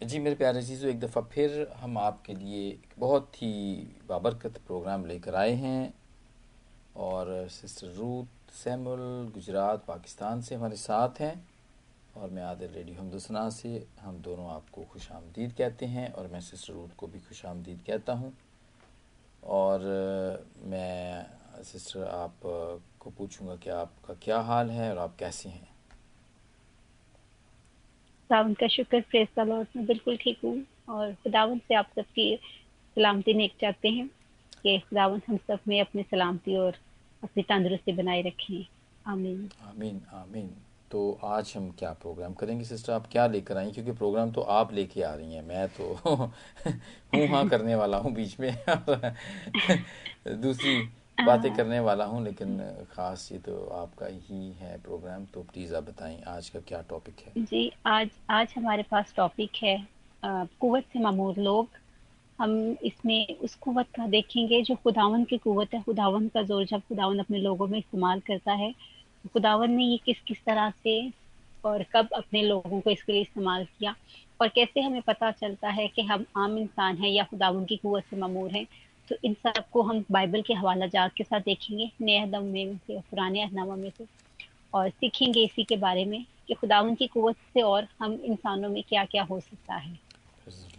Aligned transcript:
जी, 0.00 0.18
मेरे 0.18 0.36
प्यारे 0.36 0.62
चीज़ों 0.62 0.90
एक 0.90 0.98
दफ़ा 1.00 1.20
फिर 1.32 1.72
हम 1.76 1.96
आपके 1.98 2.34
लिए 2.34 2.68
एक 2.68 2.94
बहुत 2.98 3.36
ही 3.36 3.52
बाबरकत 4.08 4.58
प्रोग्राम 4.66 5.04
लेकर 5.06 5.34
आए 5.34 5.52
हैं 5.54 5.94
और 6.96 7.48
sister 7.50 7.94
Ruth 7.96 8.52
Samuel 8.54 9.30
Gujarat, 9.34 9.84
Pakistan 9.88 10.40
से 10.42 10.54
हमारे 10.54 10.76
साथ 10.76 11.20
हैं 11.20 11.34
और 12.16 12.30
मैं 12.30 12.42
आदिल 12.42 12.70
रेडियो 12.74 13.00
हमदुसना 13.00 13.48
से 13.50 13.86
हम 14.00 14.18
दोनों 14.22 14.50
आपको 14.50 14.84
खुश 14.84 15.10
आमदीद 15.12 15.52
कहते 15.58 15.86
हैं 15.86 16.12
और 16.12 16.28
मैं 16.32 16.40
सिस्टर 16.40 16.72
रूथ 16.72 16.96
को 16.96 17.06
भी 17.06 17.20
खुश 17.20 17.44
आमदीद 17.46 17.82
कहता 17.86 18.12
हूँ 18.12 18.32
और 19.44 19.80
मैं 20.64 21.62
सिस्टर 21.64 22.04
आप 22.04 22.40
को 23.00 23.10
पूछूँगा 23.10 23.56
कि 23.56 23.70
आपका 23.70 24.14
क्या 24.22 24.40
हाल 24.42 24.70
है 24.70 24.90
और 24.92 24.98
आप 24.98 25.16
कैसे 25.18 25.48
हैं। 25.48 25.73
खुदावन 28.24 28.54
का 28.54 28.68
शुक्र 28.68 29.00
प्रेस 29.00 29.28
लॉर्ड 29.38 29.68
मैं 29.76 29.86
बिल्कुल 29.86 30.16
ठीक 30.16 30.38
हूँ। 30.44 30.64
और 30.88 31.12
खुदावन 31.12 31.58
से 31.58 31.74
आप 31.74 31.88
सबकी 31.96 32.36
सलामती 32.96 33.34
नेक 33.34 33.52
चाहते 33.60 33.88
हैं 33.88 34.08
कि 34.62 34.78
खुदावन 34.78 35.22
हम 35.28 35.36
सब 35.36 35.58
में 35.68 35.80
अपनी 35.80 36.02
सलामती 36.02 36.56
और 36.56 36.74
अपनी 37.22 37.42
तंदुरुस्ती 37.42 37.92
बनाए 37.92 38.22
रखें। 38.22 38.66
आमीन। 39.06 39.50
आमीन 39.62 40.00
आमीन। 40.12 40.50
तो 40.90 41.20
आज 41.24 41.52
हम 41.56 41.70
क्या 41.70 41.92
प्रोग्राम 41.92 42.34
करेंगे, 42.34 42.64
सिस्टर? 42.64 42.92
आप 42.92 43.06
क्या 43.12 43.26
लेकर 43.26 43.56
आई? 43.56 43.70
क्योंकि 43.70 43.92
प्रोग्राम 43.92 44.30
तो 44.32 44.40
आप 44.40 44.72
लेके 44.74 45.02
आ 45.02 45.14
रही 45.14 45.34
हैं, 45.34 45.42
मैं 45.42 45.68
तो 45.68 45.94
हूँ 47.14 47.28
हाँ 47.28 47.48
करने 47.48 47.74
वाला 47.74 47.96
हूँ 47.96 48.12
बीच 48.12 48.40
में। 48.40 48.56
दूसरी 50.28 50.88
बातें 51.18 51.48
हाँ। 51.48 51.56
करने 51.56 51.78
वाला 51.80 52.04
हूँ 52.04 52.22
लेकिन 52.24 52.58
खास 52.92 53.28
ये 53.32 53.38
तो 53.38 53.64
आपका 53.74 54.06
ही 54.06 54.50
है 54.60 54.76
प्रोग्राम 54.82 55.24
तो 55.24 55.42
प्लीज़ 55.42 55.74
आप 55.74 55.82
बताएँ 55.84 56.20
आज 56.28 56.48
का 56.48 56.60
क्या 56.60 56.80
टॉपिक 56.90 57.20
है? 57.20 57.32
जी 57.38 57.70
आज 57.86 58.10
आज 58.30 58.54
हमारे 58.56 58.82
पास 58.82 59.12
टॉपिक 59.16 59.62
है 59.62 59.76
कुवत 60.22 60.84
से 60.92 60.98
मामूर 60.98 61.38
लोग। 61.38 61.68
हम 62.38 62.54
इसमें 62.84 63.36
उस 63.38 63.54
कुवत 63.54 63.86
का 63.96 64.06
देखेंगे 64.06 64.60
जो 64.62 64.74
खुदावन 64.74 65.24
की 65.24 65.38
कुवत 65.38 65.74
है। 65.74 65.82
खुदावन 65.82 66.28
का 66.28 66.42
ज़ोर 66.42 66.64
जब 66.64 66.80
खुदावन 66.88 67.18
अपने 67.18 67.38
लोगों 67.38 67.66
में 67.68 67.78
इस्तेमाल 67.78 68.20
करता 68.20 68.52
है 68.52 68.72
तो 68.72 69.28
खुदावन 69.32 69.70
ने 69.70 69.84
ये 69.84 69.98
किस 70.06 70.20
किस 70.20 70.44
तरह 70.46 70.70
से 70.82 70.96
और 71.64 71.82
कब 71.92 72.08
अपने 72.16 72.42
लोगों 72.42 72.80
को 72.80 72.90
इसके 72.90 73.12
लिए 73.12 73.22
इस्तेमाल 73.22 73.64
किया 73.78 73.94
और 74.40 74.48
कैसे 74.48 74.80
हमें 74.80 75.02
पता 75.02 75.30
चलता 75.32 75.68
है 75.68 75.86
कि 75.88 76.02
हम 76.02 76.24
आम 76.36 76.58
इंसान 76.58 76.96
हैं 76.96 77.10
या 77.10 77.24
खुदावन 77.24 77.64
की 77.64 77.76
कुवत 77.76 78.04
से 78.10 78.16
मामूर 78.16 78.50
हैं? 78.50 78.66
तो 79.08 79.16
इन 79.24 79.34
सबको 79.34 79.82
हम 79.82 80.04
बाइबल 80.10 80.42
के 80.42 80.54
हवाला 80.54 80.86
जात 80.86 81.12
के 81.16 81.24
साथ 81.24 81.40
देखेंगे 81.40 81.90
नए 82.00 82.18
अहदम 82.18 82.44
में 82.44 82.76
से 82.76 83.00
पुराने 83.00 83.42
अहनामा 83.42 83.76
में 83.76 83.90
से 83.90 84.06
और 84.74 84.88
सीखेंगे 84.90 85.44
इसी 85.44 85.64
के 85.64 85.76
बारे 85.76 86.04
में 86.04 86.24
कि 86.48 86.54
खुदा 86.54 86.82
की 86.94 87.06
कुत 87.06 87.36
से 87.36 87.62
और 87.62 87.86
हम 88.00 88.12
इंसानों 88.12 88.68
में 88.68 88.82
क्या 88.82 89.04
क्या 89.04 89.22
हो 89.22 89.40
सकता 89.40 89.74
है। 89.74 89.98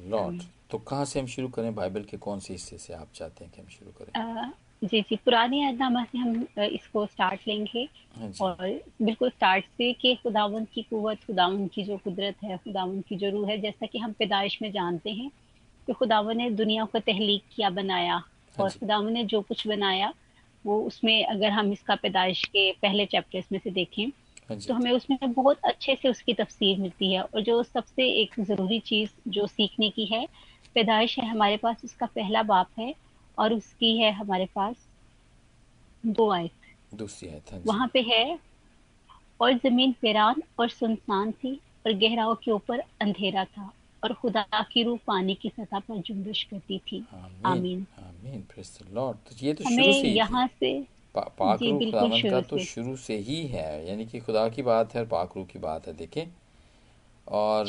लॉर्ड 0.09 0.41
तो 0.69 0.77
कहाँ 0.77 1.05
से 1.05 1.19
हम 1.19 1.25
शुरू 1.27 1.47
करें? 1.47 1.75
बाइबल 1.75 2.03
के 2.03 2.17
कौन 2.17 2.39
से 2.39 2.53
हिस्से 2.53 2.77
से 2.77 2.93
आप 2.93 3.07
चाहते 3.15 3.45
हैं 3.45 3.53
कि 3.53 3.61
हम 3.61 3.67
शुरू 3.67 3.91
करें? 3.91 4.21
आ, 4.21 4.49
जी 4.83 5.01
जी 5.01 5.15
पुराने 5.15 5.63
अहदनामा 5.65 6.03
से 6.03 6.17
हम 6.17 6.47
इसको 6.59 7.05
स्टार्ट 7.05 7.47
लेंगे। 7.47 7.87
हाँ 8.17 8.31
और 8.41 8.81
बिल्कुल 9.01 9.29
स्टार्ट 9.29 9.65
से 9.65 9.93
कि 9.93 10.15
खुदावन 10.15 10.65
की 10.65 10.81
कुत 10.81 11.17
खुदावन 11.27 11.67
की 11.67 11.83
जो 11.83 11.97
कुदरत 11.97 12.43
है 12.43 12.57
खुदावन 12.57 13.01
की 13.01 13.15
जो 13.15 13.29
रूह 13.29 13.49
है 13.49 13.57
जैसा 13.61 13.85
कि 13.85 13.97
हम 13.97 14.11
पैदाइश 14.11 14.61
में 14.61 14.71
जानते 14.71 15.11
हैं 15.11 15.31
कि 15.87 15.93
खुदाव 15.93 16.31
ने 16.31 16.49
दुनिया 16.49 16.85
को 16.85 16.99
तहलीक 16.99 17.43
किया 17.55 17.69
बनाया 17.69 18.13
हाँ 18.13 18.65
और 18.65 18.69
खुदाव 18.69 19.09
ने 19.09 19.23
जो 19.23 19.41
कुछ 19.41 19.67
बनाया 19.67 20.13
वो 20.65 20.81
उसमें 20.81 21.25
अगर 21.25 21.49
हम 21.49 21.71
इसका 21.71 21.95
पैदाइश 21.95 22.43
के 22.45 22.71
पहले 22.71 23.05
चैप्टर्स 23.05 23.51
में 23.51 23.59
से 23.63 23.71
देखें 23.71 24.07
हाँ 24.49 24.57
तो 24.59 24.73
हमें 24.73 24.91
उसमें 24.91 25.33
बहुत 25.33 25.59
अच्छे 25.65 25.95
से 25.95 26.09
उसकी 26.09 26.33
तफसीर 26.33 26.79
मिलती 26.79 27.13
है 27.13 27.21
और 27.21 27.41
जो 27.41 27.63
सबसे 27.63 28.09
एक 28.21 28.39
ज़रूरी 28.39 28.79
चीज़ 28.79 29.09
जो 29.27 29.47
सीखने 29.47 29.89
की 29.89 30.05
है 30.05 30.27
पैदाइश 30.75 31.19
है 31.19 31.27
हमारे 31.29 31.57
पास 31.57 31.81
उसका 31.83 32.05
पहला 32.05 32.43
बाप 32.43 32.69
है 32.79 32.93
और 33.37 33.53
उसकी 33.53 33.97
है 33.97 34.11
हमारे 34.11 34.47
पास 34.55 34.75
दो 36.05 36.29
आयत। 36.31 36.51
दूसरी 36.93 37.29
आयत 37.29 37.51
हाँ 37.51 37.61
वहाँ 37.65 37.87
पे 37.93 38.01
है 38.01 38.39
और 39.41 39.53
ज़मीन 39.53 39.91
पेरान 40.01 40.43
और 40.59 40.69
सुनसान 40.69 41.31
थी 41.31 41.59
और 41.85 41.93
गहराओं 41.93 42.35
के 42.35 42.51
ऊपर 42.51 42.79
अंधेरा 42.79 43.45
था। 43.45 43.71
और 44.05 44.13
खुदा 44.13 44.41
की 44.63 44.83
रूह 44.83 44.99
पानी 45.07 45.33
की 45.35 45.49
सतह 45.49 45.79
पर 45.79 46.01
जुम्बिश 46.07 46.43
करती 46.43 46.77
थी। 46.87 46.97
आमीन 47.13 47.85
आमीन। 47.99 48.41
प्रेज 48.43 48.69
द 48.79 48.93
लॉर्ड 48.93 49.17
तो 49.27 49.45
ये 49.45 49.53
तो 49.53 49.63
शुरू 49.65 49.93
से 49.93 50.07
यहाँ 50.09 50.47
से 50.49 50.73
पा, 51.15 51.21
पाक 51.21 51.61
रूह 51.61 51.79
खुदावन 51.79 52.29
का 52.29 52.41
तो 52.43 52.57
शुरू 52.65 52.95
से 52.97 53.17
ही 53.19 53.45
है 53.47 53.87
यानी 53.89 54.05
कि 54.05 54.19
खुदा 54.19 54.47
की 54.49 54.61
बात 54.63 54.93
है 54.95 55.01
और 55.01 55.07
पाक 55.09 55.35
रूह 55.35 55.45
की 55.45 55.59
बात 55.59 55.87
है 55.87 55.93
देखें। 55.95 56.25
और 57.27 57.65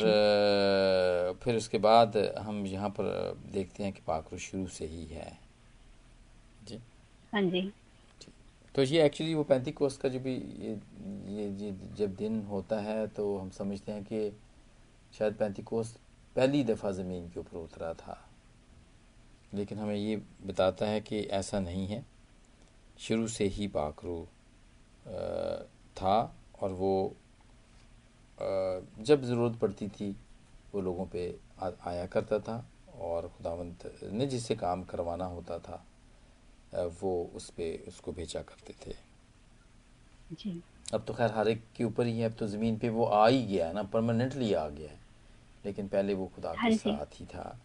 फिर 1.43 1.57
उसके 1.57 1.79
बाद 1.79 2.17
हम 2.39 2.65
यहाँ 2.67 2.89
पर 2.91 3.07
देखते 3.53 3.85
हैं 3.85 3.93
कि 3.93 4.01
पाक 4.07 4.29
रूह 4.33 4.41
शुरू 4.41 4.67
से 4.69 4.87
ही 4.87 5.05
है। 5.07 5.31
जी। 6.69 6.79
हाँ 7.33 7.43
जी। 7.43 7.71
तो 8.75 8.83
ये 8.83 9.05
एक्चुअली 9.05 9.35
वो 9.35 9.43
पैंती 9.45 9.73
कोस 9.73 9.97
का 9.97 10.09
जो 10.09 10.19
भी 10.21 10.35
ये 10.35 10.73
ये, 11.29 11.45
ये 11.61 11.75
जब 11.97 12.15
दिन 12.17 12.43
होता 12.51 12.81
है 12.81 13.07
तो 13.09 13.37
हम 13.39 13.51
समझते 13.51 13.93
हैं 13.93 14.03
कि 14.05 14.31
शायद 15.19 15.35
पैंती 15.35 15.63
कोस 15.63 15.97
पहली 16.37 16.63
दफ़ा 16.65 16.91
ज़मीन 16.93 17.29
के 17.31 17.41
ऊपर 17.41 17.57
उतरा 17.59 17.93
था। 17.95 18.19
लेकिन 19.55 19.79
हमें 19.79 19.95
ये 19.97 20.17
बताता 20.47 20.87
है 20.87 21.01
कि 21.01 21.21
ऐसा 21.33 21.61
नहीं 21.61 21.87
है। 21.87 22.05
शुरू 22.99 23.29
से 23.29 23.45
ही 23.47 23.69
पाकरू 23.69 24.21
था 25.97 26.19
और 26.63 26.73
वो 26.73 27.15
जब 29.01 29.23
ज़रूरत 29.25 29.59
पड़ती 29.59 29.89
थी 29.89 30.11
वो 30.75 30.81
लोगों 30.81 31.07
पे 31.07 31.25
आया 31.61 32.07
करता 32.07 32.39
था 32.39 32.65
और 33.01 33.29
खुदावंत 33.29 33.91
ने 34.05 34.27
जिससे 34.27 34.55
काम 34.57 34.83
करवाना 34.85 35.25
होता 35.27 35.59
था 35.59 35.85
वो 37.01 37.13
उस 37.37 37.49
पर 37.51 37.85
उसको 37.89 38.13
भेजा 38.13 38.43
करते 38.43 38.75
थे। 38.87 38.95
जी। 40.33 40.61
अब 40.95 41.05
तो 41.05 41.15
खैर 41.15 41.33
हर 41.33 41.49
एक 41.49 41.63
के 41.77 41.85
ऊपर 41.85 42.07
ही 42.07 42.19
है 42.19 42.29
अब 42.31 42.37
तो 42.39 42.47
ज़मीन 42.49 42.79
पे 42.79 42.89
वो 42.89 43.05
आ 43.05 43.27
ही 43.29 43.43
गया 43.47 43.67
है 43.67 43.75
ना 43.75 43.83
परमानेंटली 43.85 44.53
आ 44.55 44.69
गया 44.69 44.91
है। 44.91 44.99
लेकिन 45.67 45.89
पहले 45.89 46.15
वो 46.15 46.27
खुदा 46.27 46.53
के 46.53 46.59
हाँ 46.59 46.71
साथ 46.71 47.21
ही 47.21 47.27
था। 47.27 47.59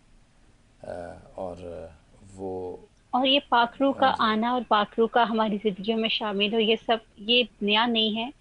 और 1.38 1.92
वो 2.36 2.90
और 3.14 3.28
ये 3.28 3.40
पाखरू 3.40 3.92
का 3.92 4.08
हाँ 4.08 4.32
आना 4.32 4.54
और 4.56 4.64
पाखरू 4.64 5.08
का 5.08 5.24
हमारी 5.24 5.58
ज़िंदगी 5.58 5.94
में 5.94 6.10
शामिल 6.10 6.54
हो 6.54 6.60
ये 6.60 6.76
सब 6.76 7.02
ये 7.20 7.48
नया 7.64 7.86
नहीं 7.86 8.16
है। 8.16 8.32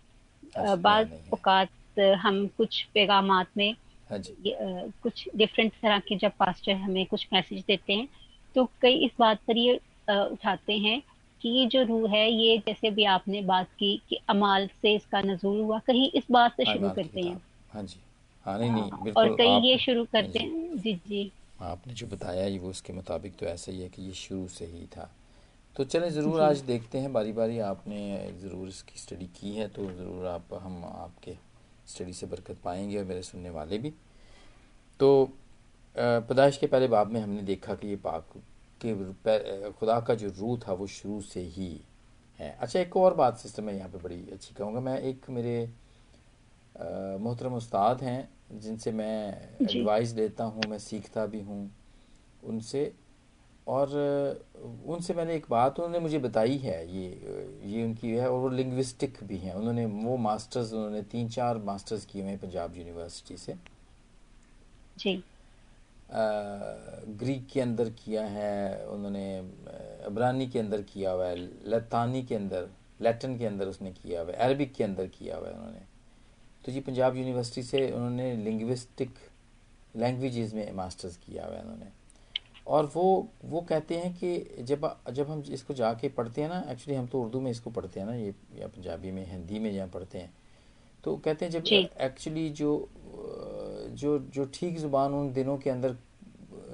बाद 0.76 1.10
औकात 1.32 1.68
हम 1.98 2.46
कुछ 2.46 2.82
पैगाम 2.94 3.32
में 3.56 3.76
हाँ 4.10 4.18
कुछ 5.02 5.28
डिफरेंट 5.36 5.72
तरह 5.72 5.98
के 5.98 6.16
जब 6.16 6.32
पास्टर 6.38 6.72
हमें 6.72 7.06
कुछ 7.06 7.28
मैसेज 7.32 7.64
देते 7.68 7.92
हैं 7.92 8.08
तो 8.54 8.64
कई 8.82 8.94
इस 8.94 9.10
बात 9.18 9.38
पर 9.38 9.56
ये 9.56 9.80
उठाते 10.10 10.78
हैं 10.78 11.02
कि 11.40 11.48
ये 11.48 11.66
जो 11.66 11.82
रूह 11.82 12.10
है 12.10 12.30
ये 12.32 12.58
जैसे 12.58 12.90
भी 12.90 13.04
आपने 13.04 13.42
बात 13.42 13.68
की 13.78 14.02
कि 14.08 14.18
अमाल 14.28 14.66
से 14.66 14.94
इसका 14.94 15.22
नजूर 15.22 15.60
हुआ 15.60 15.78
कहीं 15.78 16.10
इस 16.14 16.24
बात 16.30 16.56
से 16.56 16.64
शुरू 16.64 16.90
करते 16.90 17.20
हैं। 17.20 17.42
हाँ 17.74 17.82
जी। 17.82 18.00
हाँ 18.50 18.58
नहीं 18.58 18.70
नहीं 18.70 18.90
हाँ, 18.90 19.02
बिल्कुल 19.02 19.22
और 19.22 19.36
कई 19.36 19.68
ये 19.68 19.76
शुरू 19.78 20.04
करते 20.12 20.38
हैं? 20.38 20.76
जी 20.78 20.94
जी। 21.06 21.30
आपने 21.62 21.94
जो 21.94 22.06
बताया 22.06 22.44
ये 22.46 22.58
वो 22.58 22.70
उसके 22.70 22.92
मुताबिक 22.92 23.36
तो 23.38 23.46
ऐसा 23.46 23.72
ही 23.72 23.80
है 23.80 23.88
कि 23.88 24.02
ये 24.02 24.12
शुरू 24.12 24.46
से 24.48 24.66
ही 24.66 24.86
था। 24.86 25.10
तो 25.76 25.84
चले 25.84 26.10
ज़रूर 26.10 26.40
आज 26.40 26.60
देखते 26.66 26.98
हैं 26.98 27.12
बारी 27.12 27.32
बारी 27.32 27.58
आपने 27.60 27.98
ज़रूर 28.40 28.68
इसकी 28.68 28.98
स्टडी 28.98 29.26
की 29.36 29.54
है 29.56 29.68
तो 29.68 29.84
ज़रूर 29.92 30.26
आप 30.26 30.54
हम 30.62 30.84
आपके 30.86 31.34
स्टडी 31.86 32.12
से 32.12 32.26
बरकत 32.26 32.56
पाएँगे 32.64 32.98
और 32.98 33.04
मेरे 33.04 33.22
सुनने 33.22 33.50
वाले 33.50 33.78
भी। 33.78 33.92
तो 35.00 35.30
पैदाइश 35.96 36.56
के 36.56 36.66
पहले 36.66 36.88
बाब 36.88 37.10
में 37.12 37.20
हमने 37.20 37.42
देखा 37.42 37.74
कि 37.74 37.88
ये 37.88 37.96
पाक 37.98 38.32
के 38.80 39.70
खुदा 39.72 40.00
का 40.00 40.14
जो 40.14 40.32
रूह 40.38 40.58
था 40.66 40.72
वो 40.72 40.86
शुरू 40.88 41.20
से 41.22 41.40
ही 41.54 41.70
है। 42.38 42.56
अच्छा 42.60 42.80
एक 42.80 42.96
और 42.96 43.14
बात 43.14 43.38
सिस्टम 43.38 43.64
मैं 43.64 43.74
यहाँ 43.74 43.88
पे 43.88 43.98
बड़ी 43.98 44.20
अच्छी 44.32 44.54
कहूँगा। 44.54 44.80
मैं 44.80 44.98
एक 45.00 45.30
मेरे 45.30 45.56
मोहतरम 46.76 47.54
उस्ताद 47.54 48.02
हैं 48.02 48.28
जिनसे 48.52 48.92
मैं 48.92 49.16
एडवाइस 49.62 50.10
देता 50.12 50.44
हूँ 50.44 50.62
मैं 50.68 50.78
सीखता 50.78 51.26
भी 51.26 51.40
हूँ 51.40 51.70
उनसे 52.42 52.92
और 53.66 53.88
उनसे 54.86 55.14
मैंने 55.14 55.34
एक 55.34 55.46
बात 55.50 55.78
उन्होंने 55.78 55.98
मुझे 55.98 56.18
बताई 56.18 56.56
है 56.58 56.78
ये 56.88 57.08
ये 57.64 57.84
उनकी 57.84 58.10
है 58.10 58.28
और 58.28 58.38
वो 58.40 58.48
लिंग्विस्टिक 58.48 59.18
भी 59.24 59.36
हैं। 59.38 59.54
उन्होंने 59.54 59.84
वो 59.86 60.16
मास्टर्स 60.16 60.72
उन्होंने 60.72 61.02
तीन 61.12 61.28
चार 61.28 61.58
मास्टर्स 61.64 62.04
किए 62.06 62.22
हुए 62.22 62.30
हैं 62.30 62.38
पंजाब 62.40 62.76
यूनिवर्सिटी 62.76 63.36
से। 63.36 63.54
जी। 64.98 65.22
ग्रीक 67.18 67.46
के 67.52 67.60
अंदर 67.60 67.90
किया 67.98 68.24
है 68.26 68.86
उन्होंने 68.86 69.38
अबरानी 70.06 70.46
के 70.50 70.58
अंदर 70.58 70.82
किया 70.82 71.10
हुआ 71.10 71.26
है 71.26 71.36
लतानी 71.70 72.22
के 72.22 72.34
अंदर 72.34 72.68
लैटिन 73.00 73.38
के 73.38 73.46
अंदर 73.46 73.68
उसने 73.68 73.92
किया 73.92 74.20
हुआ 74.20 74.32
है 74.32 74.36
अरबिक 74.48 74.72
के 74.74 74.84
अंदर 74.84 75.06
किया 75.08 75.36
हुआ 75.36 75.48
है 75.48 75.54
उन्होंने। 75.54 75.88
तो 76.64 76.72
जी 76.72 76.80
पंजाब 76.80 77.16
यूनिवर्सिटी 77.16 77.62
से 77.62 77.90
उन्होंने 77.90 78.34
लिंग्विस्टिक 78.36 79.10
लैंग्वेजेस 79.96 80.54
में 80.54 80.72
मास्टर्स 80.72 81.16
किया 81.16 81.46
हुआ 81.46 81.54
है 81.56 81.62
उन्होंने। 81.62 81.86
और 82.66 82.90
वो 82.94 83.04
वो 83.44 83.60
कहते 83.60 83.96
हैं 83.98 84.12
कि 84.14 84.62
जब 84.62 84.90
जब 85.12 85.30
हम 85.30 85.42
इसको 85.52 85.74
जाके 85.74 86.08
पढ़ते 86.08 86.42
हैं 86.42 86.48
ना 86.48 86.64
एक्चुअली 86.70 86.98
हम 86.98 87.06
तो 87.06 87.22
उर्दू 87.22 87.40
में 87.40 87.50
इसको 87.50 87.70
पढ़ते 87.70 88.00
हैं 88.00 88.06
ना 88.06 88.14
ये 88.14 88.34
या 88.58 88.66
पंजाबी 88.66 89.10
में 89.10 89.24
हिंदी 89.30 89.58
में 89.58 89.72
जहाँ 89.74 89.88
पढ़ते 89.88 90.18
हैं 90.18 90.32
तो 91.04 91.16
कहते 91.16 91.44
हैं 91.44 91.52
जब 91.52 91.64
एक्चुअली 92.00 92.48
जो 92.50 92.70
जो 93.92 94.18
जो 94.34 94.44
ठीक 94.54 94.78
ज़ुबान 94.78 95.12
उन 95.12 95.32
दिनों 95.32 95.56
के 95.58 95.70
अंदर 95.70 95.96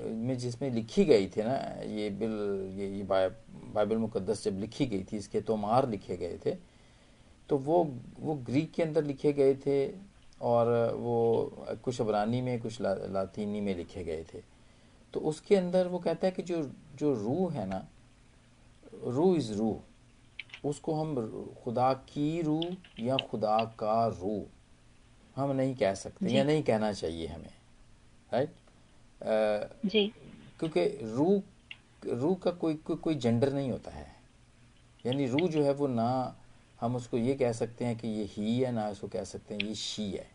में 0.04 0.36
जिसमें 0.38 0.70
लिखी 0.70 1.04
गई 1.04 1.26
थी 1.26 1.42
ना 1.42 1.54
ये 1.88 2.10
बिल 2.10 2.32
ये 2.78 2.88
ये 2.88 3.02
बाइबल 3.02 3.96
मुकद्दस 3.96 4.44
जब 4.44 4.58
लिखी 4.58 4.86
गई 4.86 5.04
थी 5.04 5.16
इसके 5.16 5.40
तोमार 5.40 5.88
लिखे 5.88 6.16
गए 6.16 6.38
थे 6.46 6.56
तो 7.48 7.58
वो 7.58 7.82
वो 8.20 8.34
ग्रीक 8.46 8.72
के 8.72 8.82
अंदर 8.82 9.04
लिखे 9.04 9.32
गए 9.32 9.54
थे 9.54 9.78
और 10.43 10.69
वो 10.94 11.16
कुछ 11.84 12.00
अबरानी 12.00 12.40
में 12.40 12.60
कुछ 12.60 12.81
ला, 12.81 12.94
लातीनी 12.94 13.60
में 13.60 13.75
लिखे 13.76 14.04
गए 14.04 14.25
थे। 14.34 14.43
तो 15.14 15.20
उसके 15.20 15.56
अंदर 15.56 15.87
वो 15.87 15.98
कहता 15.98 16.26
है 16.26 16.32
कि 16.32 16.43
जो 16.43 16.62
जो 16.94 17.14
रूह 17.14 17.52
है 17.52 17.66
ना 17.66 17.87
रूह 19.04 19.37
इज़ 19.37 19.52
रूह। 19.52 20.69
उसको 20.69 20.94
हम 20.94 21.54
खुदा 21.64 21.93
की 21.93 22.43
रूह 22.43 22.76
या 23.00 23.19
खुदा 23.20 23.64
का 23.78 24.06
रूह 24.20 25.40
हम 25.40 25.50
नहीं 25.52 25.75
कह 25.75 25.94
सकते 25.94 26.31
या 26.31 26.44
नहीं 26.44 26.62
कहना 26.62 26.92
चाहिए 26.92 27.26
हमें 27.26 27.52
राइट 28.32 28.54
जी। 29.87 30.06
क्योंकि 30.60 30.84
रूह 31.04 32.12
रूह 32.14 32.34
का 32.34 32.50
कोई 32.50 32.75
कोई 32.76 32.96
कोई 32.96 33.14
जेंडर 33.14 33.52
नहीं 33.52 33.70
होता 33.70 33.90
है। 33.90 34.06
यानी 35.04 35.26
रूह 35.26 35.49
जो 35.49 35.62
है 35.62 35.72
वो 35.72 35.87
ना 35.87 36.08
हम 36.81 36.96
उसको 36.96 37.17
ये 37.17 37.34
कह 37.34 37.52
सकते 37.52 37.84
हैं 37.84 37.96
कि 37.99 38.08
ये 38.08 38.25
ही 38.25 38.58
है, 38.61 38.73
ना 38.73 38.88
इसको 38.88 39.08
कह 39.08 39.25
सकते 39.25 39.55
हैं 39.55 39.62
ये 39.62 39.75
शी 39.75 40.11
है। 40.11 40.26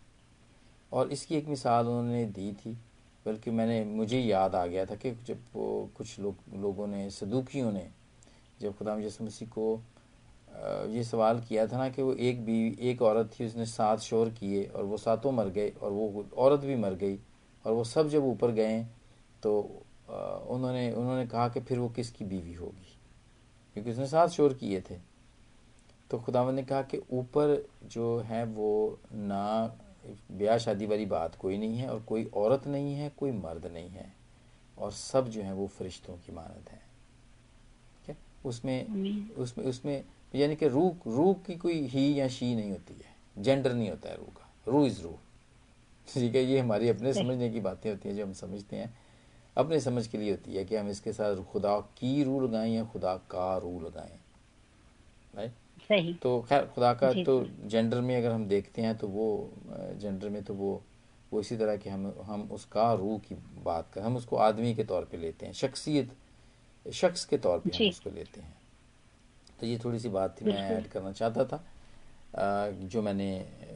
और 0.91 1.11
इसकी 1.11 1.35
एक 1.35 1.47
मिसाल 1.47 1.87
उन्होंने 1.87 2.25
दी 2.25 2.51
थी, 2.53 2.77
बल्कि 3.25 3.51
मैंने, 3.51 3.83
मुझे 3.85 4.19
याद 4.19 4.55
आ 4.55 4.65
गया 4.65 4.85
था 4.85 4.95
कि 4.95 5.11
जब 5.25 5.43
कुछ 5.97 6.19
लोग, 6.19 6.35
लोगों 6.55 6.87
ने, 6.87 7.09
सदुकियों 7.09 7.71
ने, 7.71 7.87
जब 8.61 8.77
खुदा 8.77 8.97
यसु 8.97 9.23
मसीह 9.23 9.47
को 9.49 9.81
ये 10.89 11.03
सवाल 11.03 11.39
किया 11.41 11.65
था 11.67 11.77
ना 11.77 11.87
कि 11.89 12.01
वो 12.01 12.13
एक 12.13 12.43
बीवी, 12.45 12.89
एक 12.89 13.01
औरत 13.01 13.31
थी, 13.33 13.45
उसने 13.45 13.65
सात 13.65 13.99
शोर 13.99 14.29
किए 14.29 14.63
और 14.65 14.83
वो 14.83 14.97
सातों 14.97 15.31
मर 15.31 15.49
गए 15.49 15.69
और 15.81 15.91
वो 15.91 16.25
औरत 16.37 16.59
भी 16.59 16.75
मर 16.75 16.93
गई 16.93 17.17
और 17.65 17.73
वो 17.73 17.83
सब 17.83 18.09
जब 18.09 18.23
ऊपर 18.23 18.51
गए 18.51 18.83
तो 19.43 19.59
उन्होंने 20.09 20.91
उन्होंने 20.91 21.25
कहा 21.27 21.47
कि 21.49 21.59
फिर 21.59 21.79
वो 21.79 21.87
किसकी 21.89 22.25
बीवी 22.25 22.53
होगी? 22.53 22.97
क्योंकि 23.75 23.91
उसने 23.91 24.07
सात 24.07 24.29
शोर 24.29 24.53
किए 24.53 24.81
थे। 24.81 24.97
तो 26.11 26.19
खुदावंद 26.19 26.55
ने 26.55 26.63
कहा 26.63 26.81
कि 26.81 27.01
ऊपर 27.11 27.69
जो 27.83 28.19
है 28.19 28.45
वो 28.45 28.99
ना 29.13 29.77
ब्याह 30.31 30.57
शादी 30.57 30.85
वाली 30.85 31.05
बात 31.05 31.35
कोई 31.35 31.57
नहीं 31.57 31.77
है 31.77 31.89
और 31.89 32.01
कोई 32.01 32.25
औरत 32.25 32.67
नहीं 32.67 32.93
है 32.95 33.09
कोई 33.09 33.31
मर्द 33.31 33.65
नहीं 33.65 33.89
है। 33.89 34.13
और 34.77 34.91
सब 34.91 35.27
जो 35.27 35.41
है 35.41 35.53
वो 35.53 35.67
फरिश्तों 35.67 36.15
की 36.15 36.31
मानद 36.31 36.69
है। 36.69 36.81
क्या? 38.05 38.15
उसमें 38.45 38.87
उसमें 39.35 39.65
उसमें 39.65 40.05
यानी 40.35 40.55
कि 40.55 40.67
रूह 40.67 40.95
रूह 41.07 41.33
की 41.33 41.55
कोई 41.55 41.87
ही 41.87 42.19
या 42.19 42.27
शी 42.27 42.55
नहीं 42.55 42.71
होती 42.71 42.93
है। 42.93 43.43
जेंडर 43.43 43.73
नहीं 43.73 43.89
होता 43.89 44.09
है 44.09 44.17
रूह 44.17 44.27
का। 44.27 44.53
रूह 44.67 44.87
इज़ 44.87 45.01
रूह। 45.01 45.15
ठीक 46.13 46.35
है 46.35 46.43
ये 46.43 46.59
हमारी 46.59 46.89
अपने 46.89 47.13
समझने 47.13 47.49
की 47.49 47.59
बातें 47.59 47.89
होती 47.89 48.09
हैं 48.09 48.15
जो 48.15 48.25
हम 48.25 48.33
समझते 48.33 48.75
हैं। 48.75 48.97
अपने 49.57 49.79
समझ 49.79 50.07
के 50.07 50.17
लिए 50.17 50.31
होती 50.31 50.55
है 50.55 50.65
कि 50.65 50.75
हम 50.75 50.89
इसके 50.89 51.13
साथ 51.13 51.35
खुदा 51.35 51.79
की 51.79 52.23
रूह 52.23 52.43
लगाएँ 52.43 52.75
या 52.75 52.85
खुदा 52.85 53.15
का 53.15 53.57
रूह 53.57 53.81
लगाएँ। 53.81 54.19
राइट 55.35 55.51
सही। 55.89 56.13
तो 56.13 56.39
खैर 56.41 56.65
खुदा 56.65 56.93
का 56.93 57.11
तो 57.23 57.43
जेंडर 57.65 58.01
में 58.01 58.15
अगर 58.17 58.31
हम 58.31 58.45
देखते 58.47 58.81
हैं 58.81 58.97
तो 58.97 59.07
वो 59.07 59.27
जेंडर 59.73 60.29
में 60.29 60.43
तो 60.43 60.53
वो 60.53 60.81
वो 61.31 61.39
इसी 61.41 61.57
तरह 61.57 61.77
की 61.77 61.89
हम 61.89 62.13
हम 62.23 62.41
उसका 62.51 62.93
रूह 62.93 63.17
की 63.19 63.35
बात 63.63 63.91
कर 63.93 64.01
हम 64.01 64.17
उसको 64.17 64.35
आदमी 64.37 64.73
के 64.75 64.83
तौर 64.83 65.05
पे 65.11 65.17
लेते 65.17 65.45
हैं 65.45 65.53
शख्सियत 65.53 66.11
शख्स 66.85 67.25
के 67.25 67.37
तौर 67.37 67.59
पे 67.59 67.77
हम 67.77 67.89
उसको 67.89 68.09
लेते 68.09 68.41
हैं। 68.41 68.55
तो 69.59 69.67
ये 69.67 69.77
थोड़ी 69.83 69.99
सी 69.99 70.09
बात 70.09 70.35
थी 70.41 70.45
मैं 70.45 70.57
ऐड 70.69 70.87
करना 70.87 71.11
चाहता 71.11 71.45
था 71.45 71.63
जो 72.85 73.01
मैंने 73.01 73.29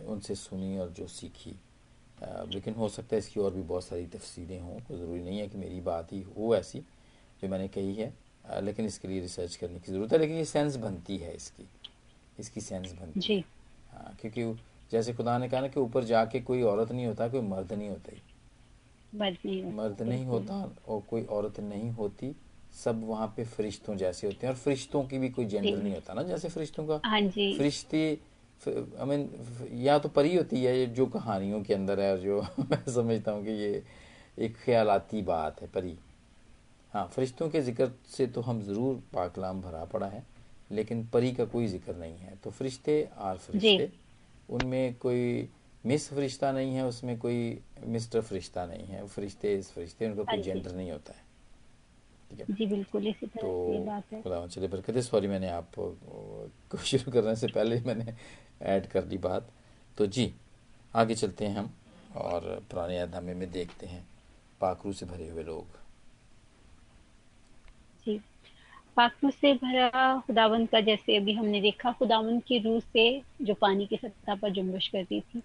उनसे 0.08 0.36
सुनी 0.36 0.78
और 0.80 0.90
जो 0.90 1.08
सीखी। 1.10 1.56
लेकिन 2.50 2.74
हो 2.74 2.88
सकता 2.90 3.16
है 3.16 3.20
इसकी 3.20 3.40
और 3.40 3.54
भी 3.54 3.62
बहुत 3.64 3.84
सारी 3.84 4.06
तफसीरें 4.08 4.60
हों 4.60 4.80
कोई 4.80 4.98
ज़रूरी 4.98 5.22
नहीं 5.22 5.40
है 5.40 5.48
कि 5.48 5.58
मेरी 5.58 5.80
बात 5.82 6.14
ही 6.14 6.22
हो 6.36 6.56
ऐसी 6.56 6.80
जो 7.42 7.48
मैंने 7.50 7.68
कही 7.68 7.94
है। 7.96 8.14
लेकिन 8.62 8.86
इसके 8.86 9.08
लिए 9.08 9.22
रिसर्च 9.22 9.56
करने 9.56 9.80
की 9.80 9.92
ज़रूरत 9.92 10.14
है 10.14 10.20
लेकिन 10.20 10.38
ये 10.38 10.46
सेंस 10.46 10.76
बनती 10.78 11.18
है 11.18 11.36
इसकी। 11.36 11.68
इसकी 12.40 12.62
सेंस 12.62 12.92
बनती 12.92 13.20
जी। 13.20 13.44
हाँ। 13.92 14.16
क्योंकि 14.22 14.54
जैसे 14.92 15.14
खुदा 15.14 15.38
ने 15.38 15.50
कहा 15.50 15.62
ना 15.62 15.68
कि 15.68 15.80
ऊपर 15.80 16.04
जाके 16.04 16.40
कोई 16.42 16.62
औरत 16.62 16.92
नहीं 16.92 17.06
होता 17.06 17.28
कोई 17.28 17.42
मर्द 17.42 17.74
नहीं 17.74 17.90
होता। 17.90 18.12
ही 18.12 18.22
मर्द 19.14 19.38
नहीं 19.46 19.62
होता 19.64 19.76
मर्द 19.76 20.02
नहीं 20.02 20.26
होता 20.26 20.56
और 20.88 21.02
कोई 21.10 21.24
औरत 21.26 21.60
नहीं 21.60 21.90
होती 21.92 22.36
सब 22.84 23.04
वहाँ 23.08 23.28
पे 23.38 23.44
फरिश्तों 23.46 23.96
जैसे 23.96 24.28
होते 24.28 24.48
हैं। 24.48 24.54
और 24.54 24.60
फरिश्तों 24.60 25.04
की 25.04 25.20
भी 25.20 25.30
कोई 25.30 25.46
जेंडर 25.46 25.78
नहीं 25.78 25.94
होता 25.94 26.14
ना 26.14 26.24
जैसे 26.24 26.50
फरिश्तों 26.50 26.86
का। 26.88 27.00
हाँ 27.06 27.22
जी। 27.22 27.54
फरिश्ते 27.58 28.02
आई 28.68 29.06
मीन 29.06 29.30
या 29.84 29.98
तो 30.00 30.10
परी 30.10 30.36
होती 30.36 30.64
है 30.64 30.86
जो 30.94 31.06
कहानियों 31.06 31.62
के 31.64 31.74
अंदर 31.74 32.00
है 32.00 32.12
और 32.12 32.20
जो 32.20 32.42
मैं 32.72 32.84
समझता 32.92 33.32
हूँ 33.32 33.44
कि 33.46 33.52
ये 33.52 33.84
एक 34.38 34.56
ख्यालाती 34.58 35.22
बात 35.22 35.62
है 35.62 35.68
परी। 35.68 35.98
हाँ 36.94 37.08
फरिश्तों 37.08 37.50
के 37.50 37.62
ज़िक्र 37.62 37.92
से 38.08 38.28
तो 38.28 38.42
हम 38.42 38.62
ज़रूर 38.62 39.02
पाकलाम 39.14 39.62
भरा 39.62 39.84
पड़ा 39.86 40.08
है। 40.08 40.24
लेकिन 40.70 41.06
परी 41.08 41.32
का 41.32 41.46
कोई 41.46 41.68
ज़िक्र 41.68 41.96
नहीं 41.96 42.18
है। 42.18 42.36
तो 42.44 42.50
फरिश्ते 42.52 43.08
आर 43.18 43.38
फरिश्ते। 43.38 43.92
उनमें 44.50 44.96
कोई 44.96 45.50
मिस 45.86 46.08
फरिश्ता 46.10 46.52
नहीं 46.52 46.74
है 46.76 46.86
उसमें 46.86 47.18
कोई 47.20 47.62
मिस्टर 47.86 48.22
फरिश्ता 48.22 48.66
नहीं 48.66 48.86
है। 48.88 49.06
फरिश्ते 49.08 49.54
इस 49.56 49.72
फरिश्ते 49.72 50.10
उनका 50.10 50.24
कोई 50.24 50.42
जेंडर 50.42 50.70
हाँ 50.70 50.78
नहीं 50.78 50.92
होता 50.92 51.14
है। 51.14 51.24
ठीक 52.32 52.40
है। 52.40 52.56
जी 52.56 52.66
बिल्कुल 52.66 53.08
इसी 53.08 53.26
तरह 53.26 53.42
तो 53.42 53.84
बात 53.86 54.14
है। 54.14 54.22
खुदा 54.22 54.46
चले 54.48 54.68
बरकत 54.68 54.98
सॉरी 55.02 55.28
मैंने 55.28 55.50
आप 55.50 55.72
को 55.76 56.78
शुरू 56.78 57.12
करने 57.12 57.36
से 57.36 57.48
पहले 57.48 57.80
मैंने 57.82 58.16
ऐड 58.64 58.88
कर 58.88 59.04
दी 59.04 59.18
बात। 59.20 59.52
तो 59.98 60.06
जी 60.08 60.34
आगे 60.94 61.16
चलते 61.16 61.46
हैं 61.46 61.56
हम 61.56 61.74
और 62.18 62.42
पुराने 62.72 63.00
अहदनामे 63.00 63.34
में 63.34 63.50
देखते 63.52 63.88
हैं। 63.88 64.06
पाखरू 64.62 64.94
से 64.94 65.06
भरे 65.06 65.30
हुए 65.30 65.44
लोग। 65.44 65.66
पाखरू 68.98 69.30
से 69.32 69.54
भरा 69.54 69.90
खुदावन 70.28 70.66
का 70.66 70.80
जैसे 70.82 71.16
अभी 71.18 71.34
हमने 71.34 71.62
देखा 71.62 71.92
खुदावन 71.92 72.40
की 72.48 72.60
रूह 72.60 72.80
से 72.80 73.22
जो 73.42 73.54
पानी 73.62 73.86
की 73.86 73.98
सतह 73.98 74.36
पर 74.36 74.52
जुम्बश 74.52 74.88
करती 74.88 75.20
थी। 75.22 75.42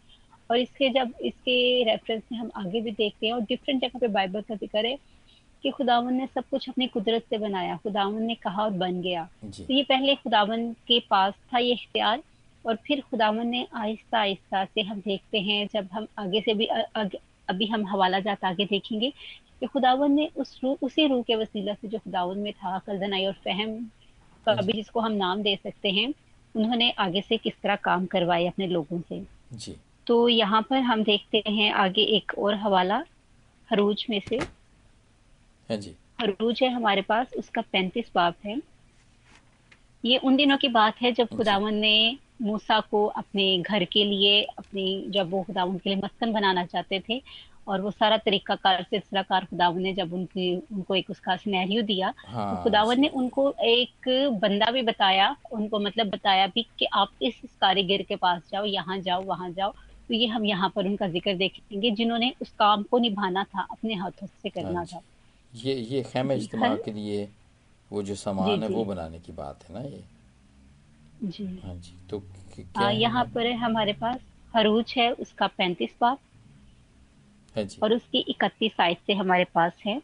और 0.51 0.59
इसके 0.59 0.89
जब 0.91 1.13
इसके 1.23 1.83
रेफरेंस 1.85 2.23
में 2.33 2.39
हम 2.39 2.51
आगे 2.57 2.81
भी 2.81 2.91
देखते 2.91 3.27
हैं 3.27 3.33
और 3.35 3.41
डिफरेंट 3.41 3.81
जगह 3.83 3.99
पे 3.99 4.09
बाइबल 4.09 4.41
का 4.41 4.55
ज़िक्र 4.55 4.87
है 4.87 4.97
कि 5.65 5.71
खुदावन 5.71 6.15
ने 6.15 6.27
सब 6.35 6.45
कुछ 6.51 6.69
अपनी 6.69 6.87
कुदरत 6.87 7.25
से 7.31 7.39
बनाया। 7.39 7.77
खुदावन 7.83 8.23
ने 8.23 8.35
कहा 8.35 8.63
और 8.65 8.71
बन 8.79 9.01
गया। 9.03 9.29
तो 9.45 9.73
ये 9.75 9.83
पहले 9.83 10.15
खुदावन 10.15 10.73
के 10.89 10.99
पास 11.11 11.35
था 11.53 11.59
ये 11.59 11.73
इख्तियार 11.73 12.23
और 12.65 12.77
फिर 12.87 13.01
खुदावन 13.11 13.47
ने 13.47 13.67
आहिस्ता 13.75 14.19
आहिस्ता 14.19 14.65
से 14.65 14.83
हम 14.83 15.01
देखते 15.01 15.41
हैं 15.41 15.67
जब 15.73 15.89
हम 15.93 16.07
आगे 16.19 16.41
से 16.41 16.55
भी 16.55 16.67
अभी 16.67 17.67
हम 17.67 17.87
हवाला 17.89 18.21
जात 18.21 18.45
आगे 18.45 18.65
देखेंगे 18.65 19.13
कि 19.61 19.67
खुदावन 19.67 20.13
ने 20.13 20.29
उस 20.37 20.61
रूह 20.65 20.77
उसी 20.83 21.07
रूह 21.07 21.23
के 21.23 21.37
वसीला 21.37 21.75
से 21.75 21.89
जो 21.89 21.99
खुदावन 21.99 22.39
में 22.39 22.53
था 22.53 22.79
कलदनाई 22.79 23.27
और 23.27 23.33
फहम 23.33 23.91
का 24.47 24.55
भी 24.55 24.73
जिसको 24.73 25.01
हम 25.01 25.13
नाम 25.13 25.43
दे 25.43 25.59
सकते 25.63 25.91
हैं 25.91 26.15
उन्होंने 26.55 26.91
आगे 26.91 27.21
से 27.21 27.37
किस 27.37 27.53
तरह 27.63 27.77
काम 27.77 28.07
करवाए 28.07 28.47
अपने 28.47 28.67
लोगों 28.67 29.01
से? 29.01 29.23
जी। 29.53 29.77
तो 30.07 30.29
यहाँ 30.29 30.63
पर 30.63 30.77
हम 30.77 31.03
देखते 31.05 31.43
हैं 31.49 31.73
आगे 31.73 32.03
एक 32.03 32.33
और 32.39 32.55
हवाला 32.55 33.05
हरूज 33.71 34.07
में 34.11 34.21
से। 34.29 34.37
हाँ 34.37 35.77
जी। 35.77 35.95
हरूज 36.21 36.61
है 36.63 36.69
हमारे 36.69 37.03
पास 37.03 37.35
उसका 37.39 37.61
पैंतीस 37.61 38.11
बाप 38.15 38.37
है। 38.47 38.57
ये 40.05 40.19
उन 40.19 40.37
दिनों 40.37 40.57
की 40.57 40.69
बात 40.69 41.03
है 41.03 41.13
जब 41.13 41.29
खुदावन 41.29 41.75
ने 41.75 42.19
मूसा 42.43 42.81
को 42.81 43.07
अपने 43.07 43.59
घर 43.59 43.85
के 43.85 44.05
लिए 44.05 44.43
अपनी 44.43 45.05
जब 45.09 45.31
वो 45.31 45.43
खुदावन 45.43 45.79
के 45.79 45.91
लिए 45.91 45.99
मस्कन 46.05 46.33
बनाना 46.33 46.65
चाहते 46.65 47.03
थे 47.09 47.23
और 47.67 47.81
वो 47.81 47.91
सारा 47.91 48.17
तरीका 48.19 48.55
कार 48.55 48.83
सिलसिला 48.83 49.23
कार 49.23 49.45
खुदावन 49.45 49.83
ने 49.83 49.93
जब 49.95 50.13
उनकी 50.15 50.55
उनको 50.73 50.95
एक 50.95 51.11
उसका 51.11 51.37
सिनेरियो 51.37 51.83
दिया 51.83 52.11
तो 52.11 52.33
हाँ, 52.33 52.57
तो 52.57 52.63
खुदावन 52.63 53.01
ने 53.01 53.09
उनको 53.09 53.51
एक 53.65 54.09
बंदा 54.43 54.71
भी 54.71 54.83
बताया 54.83 55.35
उनको 55.53 55.79
मतलब 55.79 56.11
बताया 56.11 56.47
भी 56.47 56.67
कि 56.79 56.87
आप 56.95 57.11
इस 57.23 57.41
कारीगर 57.61 58.03
के 58.03 58.17
पास 58.17 58.43
जाओ 58.53 58.65
यहाँ 58.67 58.99
जाओ 59.01 59.23
वहाँ 59.25 59.51
जाओ 59.51 59.73
तो 60.09 60.15
ये 60.15 60.27
हम 60.27 60.45
यहाँ 60.45 60.69
पर 60.77 60.87
उनका 60.87 61.09
ज़िक्र 61.09 61.35
देखेंगे 61.37 61.91
जिन्होंने 61.91 62.33
उस 62.43 62.51
काम 62.59 62.83
को 62.83 62.99
निभाना 62.99 63.45
था 63.45 63.67
अपने 63.71 63.95
हाथों 63.95 64.27
से 64.27 64.49
करना 64.49 64.79
हाँ 64.79 64.87
था। 64.87 65.01
ये 65.53 65.75
ये 65.75 66.03
खेमे 66.03 66.37
इज्तमा 66.37 66.75
के 66.77 66.93
लिए 66.93 67.29
वो 67.91 68.03
जो 68.03 68.15
सामान 68.15 68.63
है 68.63 68.69
वो 68.69 68.85
बनाने 68.85 69.19
की 69.19 69.33
बात 69.33 69.65
है 69.69 69.75
ना 69.75 69.81
ये? 69.81 70.03
जी। 71.23 71.45
हाँ 71.65 71.75
जी 71.77 71.97
तो 72.11 72.23
यहाँ 72.91 73.25
पर 73.35 73.47
है 73.47 73.57
हमारे 73.57 73.93
पास 73.93 74.19
हरूज 74.55 74.95
है 74.97 75.11
उसका 75.13 75.47
पैंतीस 75.47 75.95
बाप 76.01 76.19
और 77.83 77.93
उसकी 77.95 78.19
इकतीस 78.29 78.73
साइज़ 78.73 78.99
से 79.07 79.13
हमारे 79.15 79.45
पास 79.55 79.73
है। 79.87 80.01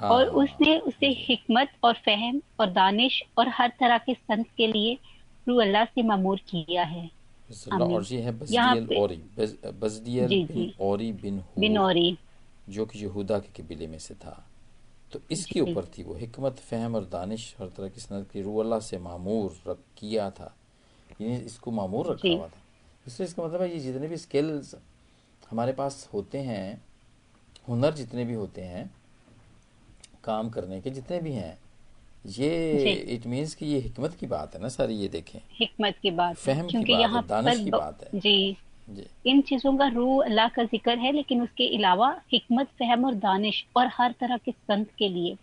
हाँ, 0.00 0.10
और 0.10 0.28
उसने 0.42 0.78
उसे 0.80 1.08
हिकमत 1.18 1.72
और 1.84 1.94
फहम 2.06 2.40
और 2.60 2.70
दानिश 2.72 3.22
और 3.38 3.48
हर 3.48 3.72
तरह 3.80 3.98
के 3.98 4.14
संत 4.14 4.46
के 4.56 4.66
लिए 4.66 4.98
रू 5.46 5.56
अल्लाह 5.60 5.84
से 5.84 6.02
मामूर 6.02 6.38
किया 6.50 6.82
है। 6.84 7.10
और 7.72 8.04
ये 8.04 8.20
है 8.20 8.32
बजदियल 8.38 8.96
औरी। 8.98 9.16
बजदियल 9.80 10.28
बिन 10.46 10.72
औरी 10.80 11.12
बिन 11.12 11.42
बिन 11.58 11.78
औरी। 11.78 12.16
जो 12.68 12.86
कि 12.86 12.98
यहूदा 12.98 13.38
के 13.38 13.62
कबीले 13.62 13.86
में 13.86 13.98
से 13.98 14.14
था। 14.14 14.44
तो 15.12 15.20
इसके 15.30 15.60
ऊपर 15.60 15.84
थी 15.94 16.02
वो 16.02 16.14
हिकमत 16.14 16.58
फहम 16.60 16.94
और 16.94 17.04
दानिश 17.12 17.54
हर 17.60 17.68
तरह 17.76 17.88
की 17.88 18.00
सनत 18.00 18.28
की 18.32 18.42
रू 18.42 18.56
अल्लाह 18.58 18.80
से 18.80 18.98
मामूर 18.98 19.56
रख 19.66 19.78
किया 19.98 20.30
था। 20.30 20.54
इसको 21.20 21.70
मामूर 21.70 22.10
रखा 22.12 22.28
हुआ 22.28 22.48
था। 22.48 22.60
इसलिए 23.06 23.26
इसका 23.26 23.44
मतलब 23.44 23.62
है 23.62 23.72
ये 23.72 23.78
जितने 23.78 24.08
भी 24.08 24.16
स्किल्स 24.16 24.74
हमारे 25.52 25.72
पास 25.72 26.08
होते 26.12 26.38
हैं 26.40 26.80
हुनर 27.68 27.94
जितने 27.94 28.24
भी 28.24 28.34
होते 28.34 28.60
हैं 28.62 28.90
काम 30.24 30.48
करने 30.50 30.80
के 30.80 30.90
जितने 30.90 31.18
भी 31.20 31.32
हैं 31.32 31.58
ये 32.30 32.92
इट 33.14 33.26
मीन्स 33.26 33.54
कि 33.54 33.66
ये 33.66 33.78
हिकमत 33.78 34.14
की 34.14 34.26
बात 34.26 34.54
है 34.54 34.60
ना 34.62 34.68
सारी 34.68 34.94
ये 34.94 35.08
देखें। 35.08 35.38
हिकमत 35.58 35.96
की 36.02 36.10
बात 36.12 36.36
फहम 36.36 36.68
क्योंकि 36.68 36.92
यहाँ 36.92 37.22
दानिश 37.26 37.58
की 37.58 37.70
बात 37.70 38.02
है। 38.04 38.20
जी। 38.20 38.56
जी। 38.90 39.06
इन 39.26 39.40
चीज़ों 39.42 39.76
का 39.78 39.86
रूह 39.88 40.24
अल्लाह 40.24 40.48
का 40.48 40.64
ज़िक्र 40.64 40.96
है 40.98 41.12
लेकिन 41.12 41.42
उसके 41.42 41.66
अलावा 41.76 42.10
हिकमत 42.32 42.68
फहम 42.78 43.04
और 43.04 43.14
दानिश 43.20 43.64
और 43.76 43.90
हर 43.94 44.14
तरह 44.20 44.36
के 44.36 44.52
संत 44.52 44.88
के 44.98 45.08
लिए। 45.08 45.36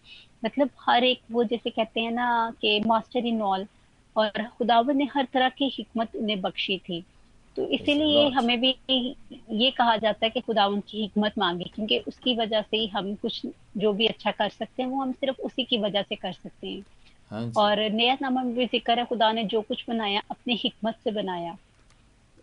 मतलब 0.46 0.70
हर 0.82 1.04
एक 1.04 1.22
वो 1.32 1.44
जैसे 1.44 1.70
कहते 1.70 2.00
हैं 2.00 2.12
ना 2.12 2.30
कि 2.62 2.80
मास्टर 2.88 3.26
इन 3.26 3.42
ऑल 3.42 3.68
और 4.16 4.44
खुदावन 4.58 4.98
ने 4.98 5.10
हर 5.14 5.28
तरह 5.34 5.50
की 5.50 5.72
हिकमत 5.78 6.16
उन्हें 6.16 6.42
बख्शी 6.42 6.78
थी। 6.80 7.04
तो 7.60 7.66
इसीलिए 7.68 8.30
हमें 8.30 8.60
भी 8.62 8.70
ये 9.54 9.70
कहा 9.72 9.96
जाता 9.98 10.26
है 10.26 10.30
कि 10.30 10.42
खुदा 10.42 10.66
उनकी 10.68 11.02
हिकमत 11.02 11.38
मांगे 11.38 11.66
क्योंकि 11.66 11.98
उसकी 12.08 12.36
वजह 12.38 12.62
से 12.62 12.78
ही 12.78 12.88
हम 12.88 13.14
कुछ 13.18 13.42
जो 13.78 13.94
भी 13.94 14.08
अच्छा 14.08 14.32
कर 14.32 14.50
सकते 14.50 14.84
हैं 14.84 14.90
वो 14.90 15.02
हम 15.02 15.12
सिर्फ़ 15.14 15.42
उसी 15.42 15.64
की 15.66 15.78
वजह 15.78 16.02
से 16.04 16.16
कर 16.16 16.34
सकते 16.34 16.68
हैं। 16.68 16.84
हाँ 17.32 17.52
और 17.58 17.80
नया 17.92 18.18
नामा 18.22 18.44
में 18.44 18.54
भी 18.56 18.66
ज़िक्र 18.68 19.00
है 19.00 19.06
खुदा 19.06 19.32
ने 19.32 19.44
जो 19.46 19.62
कुछ 19.62 19.86
बनाया 19.90 20.22
अपने 20.32 20.54
हिकमत 20.56 21.00
से 21.04 21.12
बनाया। 21.14 21.58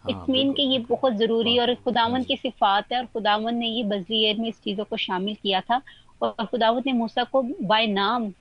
इट्स 0.05 0.25
हाँ, 0.25 0.29
मीन 0.29 0.53
कि 0.53 0.63
ये 0.63 0.79
बहुत 0.81 1.13
ज़रूरी 1.15 1.59
और 1.59 1.75
खुदावन 1.75 2.23
की 2.25 2.37
सिफात 2.37 2.93
है 2.93 2.99
और 2.99 3.07
खुदावन 3.07 3.55
ने 3.55 3.69
ये 3.69 3.83
बजरी 3.85 4.35
में 4.35 4.49
इस 4.49 4.61
चीज़ों 4.61 4.85
को 4.85 4.97
शामिल 4.97 5.35
किया 5.35 5.61
था 5.61 5.81
और 6.21 6.45
खुदावन 6.47 6.83
ने 6.87 6.93
मूसा 6.93 7.25
को 7.25 7.43
बाय 7.63 7.87
नाम 7.87 8.33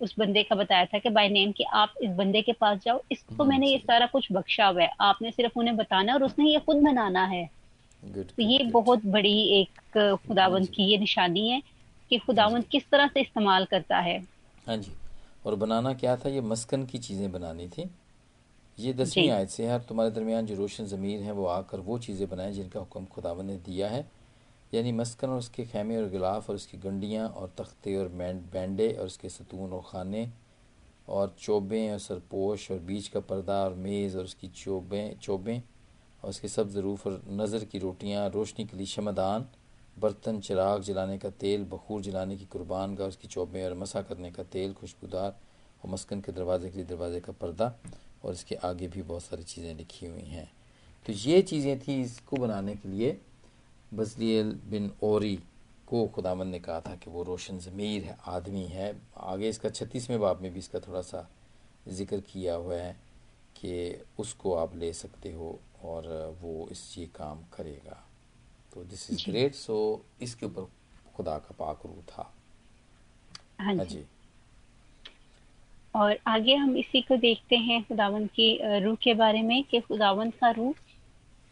उस 0.00 0.14
बंदे 0.18 0.42
का 0.42 0.56
बताया 0.56 0.84
था 0.84 0.98
कि 0.98 1.10
बाय 1.10 1.28
नेम 1.28 1.52
कि 1.52 1.64
आप 1.74 1.94
इस 2.02 2.10
बंदे 2.16 2.42
के 2.42 2.52
पास 2.52 2.78
जाओ 2.84 3.00
इसको 3.12 3.44
मैंने 3.44 3.68
ये 3.68 3.78
सारा 3.78 4.06
कुछ 4.06 4.28
बख्शा 4.32 4.66
हुआ 4.66 4.82
है। 4.82 4.90
आपने 5.02 5.30
सिर्फ़ 5.30 5.58
उन्हें 5.58 5.76
बताना 5.76 6.14
और 6.14 6.24
उसने 6.24 6.50
ये 6.50 6.58
खुद 6.66 6.82
बनाना 6.84 7.24
है। 7.26 7.48
तो 8.02 8.42
ये 8.42 8.64
बहुत 8.72 9.06
बड़ी 9.06 9.38
एक 9.60 9.98
खुदावंत 10.26 10.68
की 10.68 10.84
ये 10.84 10.98
निशानी 10.98 11.48
है 11.48 11.60
कि 12.10 12.18
खुदावंत 12.18 12.68
किस 12.68 12.88
तरह 12.90 13.06
से 13.06 13.20
इस्तेमाल 13.20 13.64
करता 13.64 13.98
है। 13.98 14.18
हाँ 14.66 14.76
जी। 14.76 14.92
और 15.46 15.54
बनाना 15.56 15.92
क्या 15.94 16.16
था? 16.16 16.28
ये 16.28 16.40
मस्कन 16.42 16.84
की 16.86 16.98
चीज़ें 16.98 17.30
बनानी 17.32 17.68
थी। 17.68 17.88
ये 18.78 18.92
दसवीं 18.92 19.28
आयत 19.30 19.48
से 19.48 19.66
है 19.66 19.78
तुम्हारे 19.86 20.10
दरमियान 20.10 20.46
जो 20.46 20.54
रोशन 20.54 20.84
ज़मीर 20.86 21.22
है 21.22 21.32
वो 21.32 21.46
आकर 21.48 21.80
वो 21.80 21.98
चीज़ें 21.98 22.28
बनाए 22.28 22.52
जिनका 22.52 22.80
हुक्म 22.80 23.04
खुदावन 23.06 23.46
ने 23.46 23.56
दिया 23.58 23.88
है। 23.88 24.04
यानी 24.72 24.92
मस्कन 24.92 25.28
और 25.28 25.38
उसके 25.38 25.64
खेमे 25.64 25.96
और 25.96 26.08
गिलाफ 26.08 26.48
और 26.50 26.56
उसकी 26.56 26.78
गंडियाँ 26.78 27.28
और 27.28 27.52
तख्ते 27.58 27.96
और 27.96 28.08
बैंडे 28.52 28.92
और 28.92 29.06
उसके 29.06 29.28
सतून 29.28 29.72
और 29.72 29.82
खाने 29.86 30.28
और 31.08 31.34
चोबें 31.38 31.90
और 31.92 31.98
सरपोश 31.98 32.70
और 32.70 32.78
बीच 32.78 33.08
का 33.08 33.20
पर्दा 33.20 33.62
और 33.64 33.74
मेज़ 33.76 34.16
और 34.18 34.24
उसकी 34.24 34.48
चोबें 34.48 35.18
चोबें 35.18 35.60
और 36.22 36.30
उसके 36.30 36.48
सब 36.48 36.70
ज़रूफ 36.70 37.06
और 37.06 37.22
नज़र 37.30 37.64
की 37.64 37.78
रोटियाँ, 37.78 38.28
रोशनी 38.30 38.64
के 38.66 38.76
लिए 38.76 38.86
शमदान, 38.86 39.46
बर्तन, 39.96 40.40
चिराग 40.40 40.82
जलाने 40.82 41.16
का 41.18 41.30
तेल, 41.30 41.64
बखूर 41.64 42.02
जलाने 42.02 42.36
की 42.36 42.44
कुर्बान 42.44 42.94
का 42.96 43.04
उसकी 43.04 43.28
चोबें 43.28 43.64
और 43.64 43.74
मसा 43.74 44.02
करने 44.02 44.30
का 44.30 44.42
तेल, 44.42 44.72
खुशबूदार 44.72 45.36
और 45.82 45.90
मस्कन 45.90 46.20
के 46.20 46.32
दरवाजे 46.32 46.70
के 46.70 46.76
लिए 46.76 46.86
दरवाजे 46.86 47.20
का 47.20 47.32
पर्दा 47.32 47.74
और 48.24 48.32
इसके 48.32 48.54
आगे 48.54 48.88
भी 48.88 49.02
बहुत 49.02 49.22
सारी 49.22 49.42
चीज़ें 49.42 49.74
लिखी 49.76 50.06
हुई 50.06 50.22
हैं। 50.22 50.50
तो 51.08 51.12
ये 51.12 51.40
चीज़ें 51.42 51.78
थी 51.80 52.00
इसको 52.02 52.36
बनाने 52.36 52.74
के 52.76 52.88
लिए। 52.88 53.18
बजलील 53.92 54.52
बिन 54.70 54.90
ओरी 55.02 55.36
को 55.86 56.06
खुदावन 56.06 56.48
ने 56.48 56.58
कहा 56.60 56.80
था 56.80 56.94
कि 56.96 57.10
वो 57.10 57.22
रोशन 57.22 57.58
ज़मीर 57.58 58.04
है 58.04 58.16
आदमी 58.28 58.64
है। 58.66 58.94
आगे 59.18 59.48
इसका 59.48 59.70
छत्तीसवें 59.70 60.18
बाब 60.20 60.42
में 60.42 60.52
भी 60.52 60.58
इसका 60.58 60.80
थोड़ा 60.80 61.00
सा 61.02 61.28
ज़िक्र 61.88 62.20
किया 62.22 62.54
हुआ 62.54 62.76
है 62.76 62.92
कि 63.56 64.04
उसको 64.18 64.54
आप 64.54 64.76
ले 64.76 64.92
सकते 64.92 65.32
हो 65.32 65.58
और 65.84 66.06
वो 66.42 66.68
इस 66.72 66.94
ये 66.98 67.06
काम 67.16 67.42
करेगा। 67.52 67.98
तो 68.74 68.84
दिस 68.84 69.10
इज़ 69.10 69.24
ग्रेट 69.30 69.54
सो 69.54 69.76
इसके 70.22 70.46
ऊपर 70.46 70.68
खुदा 71.16 71.36
का 71.38 71.54
पाक 71.58 71.86
रू 71.86 72.02
था। 72.08 72.32
हाँ, 73.60 73.74
हाँ 73.74 73.84
जी 73.84 74.04
और 75.94 76.18
आगे 76.26 76.54
हम 76.54 76.76
इसी 76.76 77.00
को 77.02 77.16
देखते 77.16 77.56
हैं 77.58 77.82
खुदावन 77.84 78.26
की 78.36 78.78
रूह 78.80 78.96
के 79.02 79.14
बारे 79.14 79.42
में 79.42 79.62
कि 79.64 79.80
खुदावन 79.80 80.30
का 80.32 80.50
रूह 80.50 80.74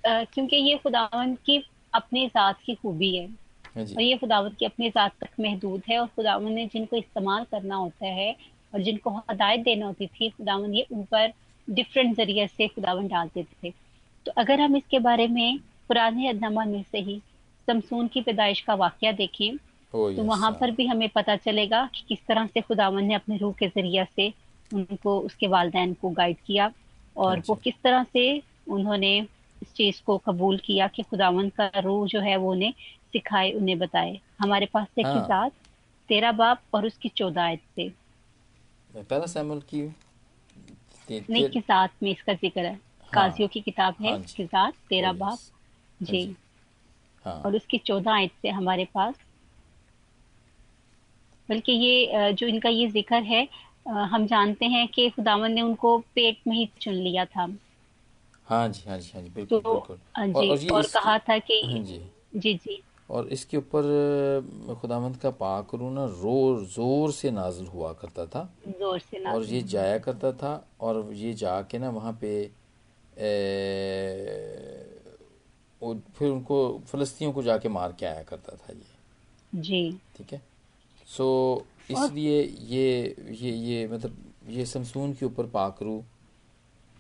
क्योंकि 0.05 0.57
ये 0.57 0.77
खुदावन 0.79 1.35
की 1.47 1.59
अपनी 1.99 2.27
ज़ात 2.29 2.61
की 2.65 2.75
खूबी 2.75 3.15
है। 3.17 3.27
हाँ 3.67 3.85
और 3.85 4.03
ये 4.03 4.17
खुदावत 4.17 4.57
की 4.59 4.67
अपनी 4.67 4.91
ज़ात 4.91 5.13
तक 5.21 5.41
महदूद 5.41 5.83
है 5.91 5.99
और 5.99 6.07
खुदावन 6.17 6.53
ने 6.53 6.67
जिनको 6.67 6.97
इस्तेमाल 6.97 7.45
करना 7.51 7.77
होता 7.77 8.07
है 8.15 8.35
और 8.73 8.83
जिनको 8.83 9.11
हदायत 9.31 9.61
देना 9.65 9.87
होती 9.87 10.07
थी 10.09 10.29
खुदावन 10.31 10.75
ये 10.75 10.87
उन 10.93 11.05
पर 11.05 11.33
डिफरेंट 11.69 12.17
ज़रिए 12.17 12.47
से 12.47 12.69
खुदावन 12.69 13.09
डाल 13.09 13.29
देते 13.35 13.69
थे। 13.69 13.73
तो 14.27 14.33
अगर 14.37 14.61
हम 14.61 14.77
इसके 14.77 14.99
बारे 14.99 15.27
में 15.29 15.59
पुराने 15.89 16.29
अदनामा 16.29 16.65
में 16.65 16.83
से 16.83 16.99
ही 17.01 17.21
समसून 17.69 18.09
की 18.09 18.21
पैदाइश 18.23 18.61
का 18.61 18.75
वाक्य 18.77 19.13
देखें 19.15 19.57
तो 19.93 20.23
वहाँ 20.25 20.51
पर 20.53 20.71
भी 20.71 20.87
हमें 20.87 21.09
पता 21.09 21.37
चलेगा 21.39 21.85
कि 21.95 22.05
किस 22.09 22.27
तरह 22.29 22.47
से 22.47 22.61
खुदावन 22.61 23.05
ने 23.05 23.15
अपने 23.15 23.37
रूह 23.37 23.53
के 23.59 23.67
ज़रिए 23.69 24.05
से 24.17 24.33
उनको 24.71 25.19
उसके 25.21 25.47
वालदेन 25.47 25.93
को 25.95 26.11
गाइड 26.11 26.37
किया 26.47 26.71
और 27.17 27.31
हाँ 27.31 27.43
वो 27.49 27.55
किस 27.55 27.75
तरह 27.85 28.03
से 28.13 28.25
उन्होंने 28.69 29.13
इस 29.63 29.73
चीज़ 29.75 30.03
को 30.07 30.17
कबूल 30.19 30.59
किया 30.59 30.87
कि 30.89 31.03
खुदावन 31.03 31.49
का 31.51 31.71
रूह 31.79 32.07
जो 32.09 32.21
है 32.21 32.37
वो 32.37 32.51
उन्हें 32.53 32.73
सिखाए 33.13 33.53
उन्हें 33.53 33.79
बताए। 33.79 34.19
हमारे 34.41 34.67
पास 34.67 34.87
थे 34.99 35.03
हाँ। 35.03 35.13
किजात 35.15 35.53
तेरा 36.09 36.33
बाप 36.33 36.63
और 36.75 36.87
उसकी 36.87 37.09
चौदायत 37.09 37.61
से 37.77 37.89
पहला 38.91 39.27
सैमुअल 39.27 39.61
की 39.71 39.81
नहीं 41.11 41.49
किजात 41.51 41.91
में 42.03 42.11
इसका 42.11 42.33
ज़िक्र 42.35 42.61
है। 42.61 42.73
हाँ, 42.73 43.11
काजियों 43.13 43.49
की 43.49 43.61
किताब 43.61 43.95
है 44.01 44.11
हाँ 44.11 44.23
किजात 44.37 44.75
तेरा 44.89 45.13
बाप। 45.13 45.39
हाँ 46.01 46.13
जी। 46.13 46.37
हाँ, 47.25 47.43
और 47.45 47.57
उसकी 47.57 47.79
चौदह 47.79 48.13
आयत 48.13 48.33
से 48.43 48.49
हमारे 48.49 48.85
पास। 48.85 49.15
बल्कि 51.49 51.73
ये 51.73 52.33
जो 52.33 52.47
इनका 52.47 52.69
ये 52.69 52.89
ज़िक्र 52.91 53.23
है 53.23 53.47
हम 53.89 54.27
जानते 54.27 54.67
हैं 54.67 54.87
कि 54.89 55.09
खुदावन 55.11 55.53
ने 55.53 55.63
उनको 55.63 55.99
पेट 56.15 56.39
में 56.47 56.57
ही 56.57 56.69
चुन 56.81 56.95
लिया 56.95 57.25
था। 57.25 57.47
हाँ 58.49 58.69
जी 58.69 58.83
हाँ 58.89 58.99
जी 58.99 59.11
हाँ 59.15 59.23
जी 59.23 59.29
बिल्कुल 59.35 59.61
तो, 59.61 59.73
बिल्कुल। 59.73 59.99
हाँ 60.17 60.27
जी 60.27 60.33
और, 60.35 60.47
और, 60.49 60.73
और 60.73 60.87
कहा 60.95 61.19
था 61.29 61.39
कि 61.39 61.61
हाँ 61.65 61.79
जी। 61.85 62.01
जी 62.35 62.55
जी। 62.55 62.83
और 63.11 63.29
इसके 63.33 63.57
ऊपर 63.57 64.77
खुदावंत 64.81 65.17
का 65.21 65.31
पाकरू 65.41 65.91
ना 65.91 66.05
रोर 66.23 66.65
ज़ोर 66.75 67.13
से 67.13 67.31
नाजिल 67.31 67.67
हुआ 67.67 67.93
करता 68.01 68.27
था। 68.27 68.43
ज़ोर 68.69 68.99
से 68.99 69.19
नाजिल 69.19 69.37
और 69.37 69.45
ये 69.55 69.63
जाया 69.75 69.99
करता 69.99 70.33
था 70.43 70.53
और 70.81 71.11
ये 71.15 71.33
जाके 71.35 71.79
ना 71.79 71.91
वहाँ 71.91 72.13
पे 72.21 72.35
ए, 73.19 73.25
फिर 76.19 76.29
उनको 76.31 76.59
फलस्तियों 76.89 77.33
को 77.33 77.43
जाके 77.43 77.69
मार 77.69 77.93
के 78.01 78.07
आया 78.07 78.23
करता 78.23 78.57
था 78.57 78.73
ये। 78.73 79.61
जी। 79.61 79.91
ठीक 80.17 80.33
है? 80.33 80.43
सो 81.09 81.27
इसलिए 81.91 82.43
ये 82.43 83.15
ये 83.41 83.51
ये 83.51 83.87
मतलब 83.89 84.17
ये 84.49 84.65
समसून 84.67 85.13
के 85.15 85.27
ऊपर 85.27 85.47
पाकरू 85.55 86.03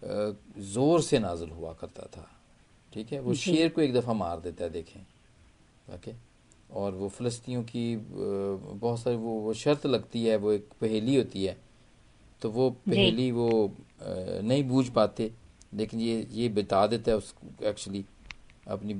ज़ोर 0.03 1.03
से 1.03 1.19
नाजल 1.19 1.51
हुआ 1.51 1.73
करता 1.73 2.07
था। 2.07 2.29
ठीक 2.93 3.13
है? 3.13 3.21
वो 3.21 3.35
शेर 3.37 3.69
को 3.69 3.81
एक 3.81 3.93
दफ़ा 3.95 4.13
मार 4.15 4.41
देता 4.41 4.65
है 4.65 4.71
देखें। 4.71 5.01
ओके? 5.95 6.13
और 6.71 6.93
वो 6.95 7.09
फ़लस्तियों 7.09 7.63
की 7.65 7.97
बहुत 7.97 9.01
सारी 9.01 9.17
वो 9.17 9.33
वो 9.41 9.53
शर्त 9.55 9.87
लगती 9.87 10.25
है 10.25 10.37
वो 10.37 10.53
एक 10.53 10.69
पहेली 10.81 11.17
होती 11.17 11.45
है। 11.45 11.57
तो 12.43 12.51
वो 12.51 12.71
पहेली 12.71 13.31
वो 13.33 13.49
नहीं 14.03 14.63
बूझ 14.65 14.89
पाते 14.91 15.31
लेकिन 15.75 16.01
ये 16.01 16.27
ये 16.33 16.49
बता 16.51 16.87
देता 16.87 17.11
है 17.11 17.17
उसको 17.17 17.65
एक्चुअली 17.69 18.05
अपनी 18.69 18.95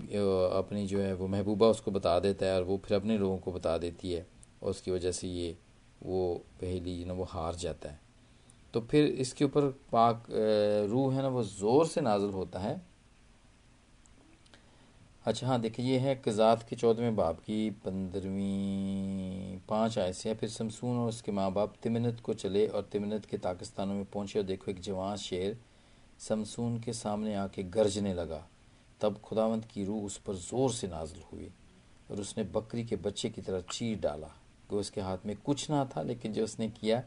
अपनी 0.59 0.87
जो 0.87 1.01
है 1.01 1.15
वो 1.15 1.27
महबूबा 1.29 1.67
उसको 1.67 1.91
बता 1.91 2.19
देता 2.21 2.47
है 2.47 2.57
और 2.57 2.63
वो 2.63 2.81
फिर 2.85 2.97
अपने 2.97 3.19
लोगों 3.19 3.39
को 3.39 3.53
बता 3.53 3.77
देती 3.79 4.13
है। 4.13 4.27
और 4.63 4.71
उसकी 4.71 4.91
वजह 4.91 5.13
से 5.13 5.29
ये 5.29 5.57
वो 6.03 6.35
पहेली 6.61 7.05
ना 7.05 7.13
वो 7.13 7.25
हार 7.25 7.55
जाता 7.55 7.89
है। 7.89 8.01
तो 8.79 8.83
फिर 8.91 9.07
इसके 9.19 9.45
ऊपर 9.45 9.63
पाक 9.93 10.27
रूह 10.91 11.15
है 11.15 11.23
ना, 11.23 11.29
वो 11.29 11.43
ज़ोर 11.43 11.87
से 11.87 12.01
नाजुल 12.01 12.31
होता 12.31 12.59
है। 12.59 12.81
अच्छा 15.27 15.47
हाँ 15.47 15.61
देखिए, 15.61 15.87
ये 15.87 15.99
है 15.99 16.15
कज़ात 16.25 16.63
के 16.69 16.77
चौदहवें 16.77 17.17
बाप 17.17 17.41
की 17.41 17.59
पंद्रहवीं 17.85 19.59
पाँच 19.69 19.99
आयसे 19.99 20.35
फिर 20.35 20.49
समसून 20.49 20.99
और 20.99 21.09
उसके 21.09 21.33
माँ 21.33 21.51
बाप 21.53 21.75
तिमनत 21.83 22.21
को 22.21 22.35
चले 22.35 22.67
और 22.67 22.89
तिमनत 22.93 23.27
के 23.27 23.39
ताकिस्तानों 23.39 23.95
में 23.95 24.05
पहुँचे 24.05 24.39
और 24.39 24.45
देखो, 24.45 24.71
एक 24.71 24.81
जवान 24.81 25.17
शेर 25.17 25.59
समसून 26.21 26.79
के 26.81 26.93
सामने 26.93 27.35
आके 27.35 27.63
गरजने 27.65 28.15
लगा। 28.15 28.43
तब 29.01 29.21
खुदावंत 29.25 29.65
की 29.65 29.85
रूह 29.85 30.05
उस 30.05 30.19
पर 30.19 30.35
ज़ोर 30.47 30.73
से 30.73 30.89
नाजुल 30.89 31.23
हुई 31.33 31.51
और 32.11 32.21
उसने 32.21 32.45
बकरी 32.55 32.85
के 32.85 32.97
बच्चे 32.99 33.31
की 33.31 33.43
तरह 33.43 33.61
चीर 33.73 33.99
डाला। 34.01 34.35
कि 34.71 34.77
उसके 34.77 35.01
हाथ 35.01 35.27
में 35.27 35.37
कुछ 35.37 35.71
ना 35.71 35.85
था, 35.87 36.03
लेकिन 36.03 36.33
जो 36.33 36.45
उसने 36.45 36.69
किया 36.71 37.03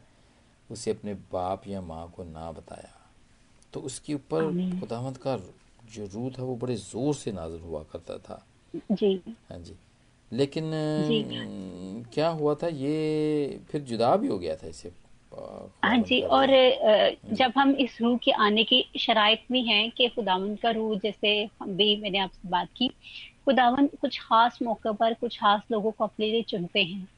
उसे 0.70 0.90
अपने 0.90 1.14
बाप 1.32 1.66
या 1.68 1.80
माँ 1.80 2.12
को 2.16 2.24
ना 2.24 2.50
बताया। 2.52 2.90
तो 3.72 3.80
उसके 3.80 4.14
ऊपर 4.14 4.50
खुदावंत 4.80 5.16
का 5.16 5.36
जो 5.84 6.06
रूह 6.06 6.30
था 6.30 6.42
वो 6.42 6.56
बड़े 6.56 6.76
ज़ोर 6.76 7.14
से 7.14 7.32
नाजर 7.32 7.60
हुआ 7.60 7.82
करता 7.82 8.18
था। 8.18 8.44
जी। 8.92 9.14
हाँ 9.50 9.58
जी। 9.58 9.74
लेकिन 10.32 10.70
जी। 11.08 11.22
क्या 12.14 12.28
हुआ 12.28 12.54
था? 12.54 12.68
ये 12.68 13.60
फिर 13.70 13.80
जुदा 13.80 14.16
भी 14.16 14.28
हो 14.28 14.38
गया 14.38 14.56
था 14.56 14.66
इसे 14.66 14.92
हाँ 15.84 15.98
जी 15.98 16.20
और 16.20 16.48
जब 17.32 17.52
हम 17.56 17.70
इस 17.70 17.98
रूह 18.00 18.16
के 18.16 18.30
आने 18.30 18.64
की 18.64 18.84
शराइ 18.98 19.34
भी 19.52 19.62
हैं 19.62 19.90
कि 19.90 20.08
खुदावन 20.08 20.54
का 20.56 20.70
रूह 20.70 20.98
जैसे 20.98 21.32
भी 21.62 21.96
मैंने 21.96 22.18
आपसे 22.18 22.48
बात 22.48 22.68
की 22.76 22.88
खुदावन 23.44 23.86
कुछ 24.00 24.18
खास 24.20 24.58
मौके 24.62 24.92
पर 24.92 25.14
कुछ 25.14 25.38
खास 25.40 25.62
लोगों 25.72 25.90
को 25.90 26.04
अपने 26.04 26.26
लिए 26.26 26.42
चुनते 26.42 26.82
हैं। 26.82 27.08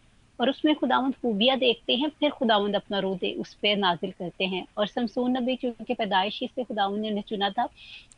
और 0.40 0.50
उसमें 0.50 0.74
खुदावंद 0.74 1.14
खूबियाँ 1.14 1.56
देखते 1.58 1.94
हैं 1.96 2.08
फिर 2.20 2.30
खुदावंद 2.30 2.76
अपना 2.76 2.98
रू 2.98 3.14
दे 3.14 3.32
उस 3.40 3.52
पर 3.54 3.76
नाजिल 3.76 4.10
करते 4.10 4.44
हैं। 4.44 4.64
और 4.78 4.86
शमसून 4.86 5.36
नबी 5.36 5.56
चूँकि 5.56 5.94
पैदाइशी 5.94 6.46
से 6.46 6.64
खुदावंद 6.64 7.00
ने 7.00 7.08
उन्हें 7.08 7.22
चुना 7.28 7.50
था 7.50 7.68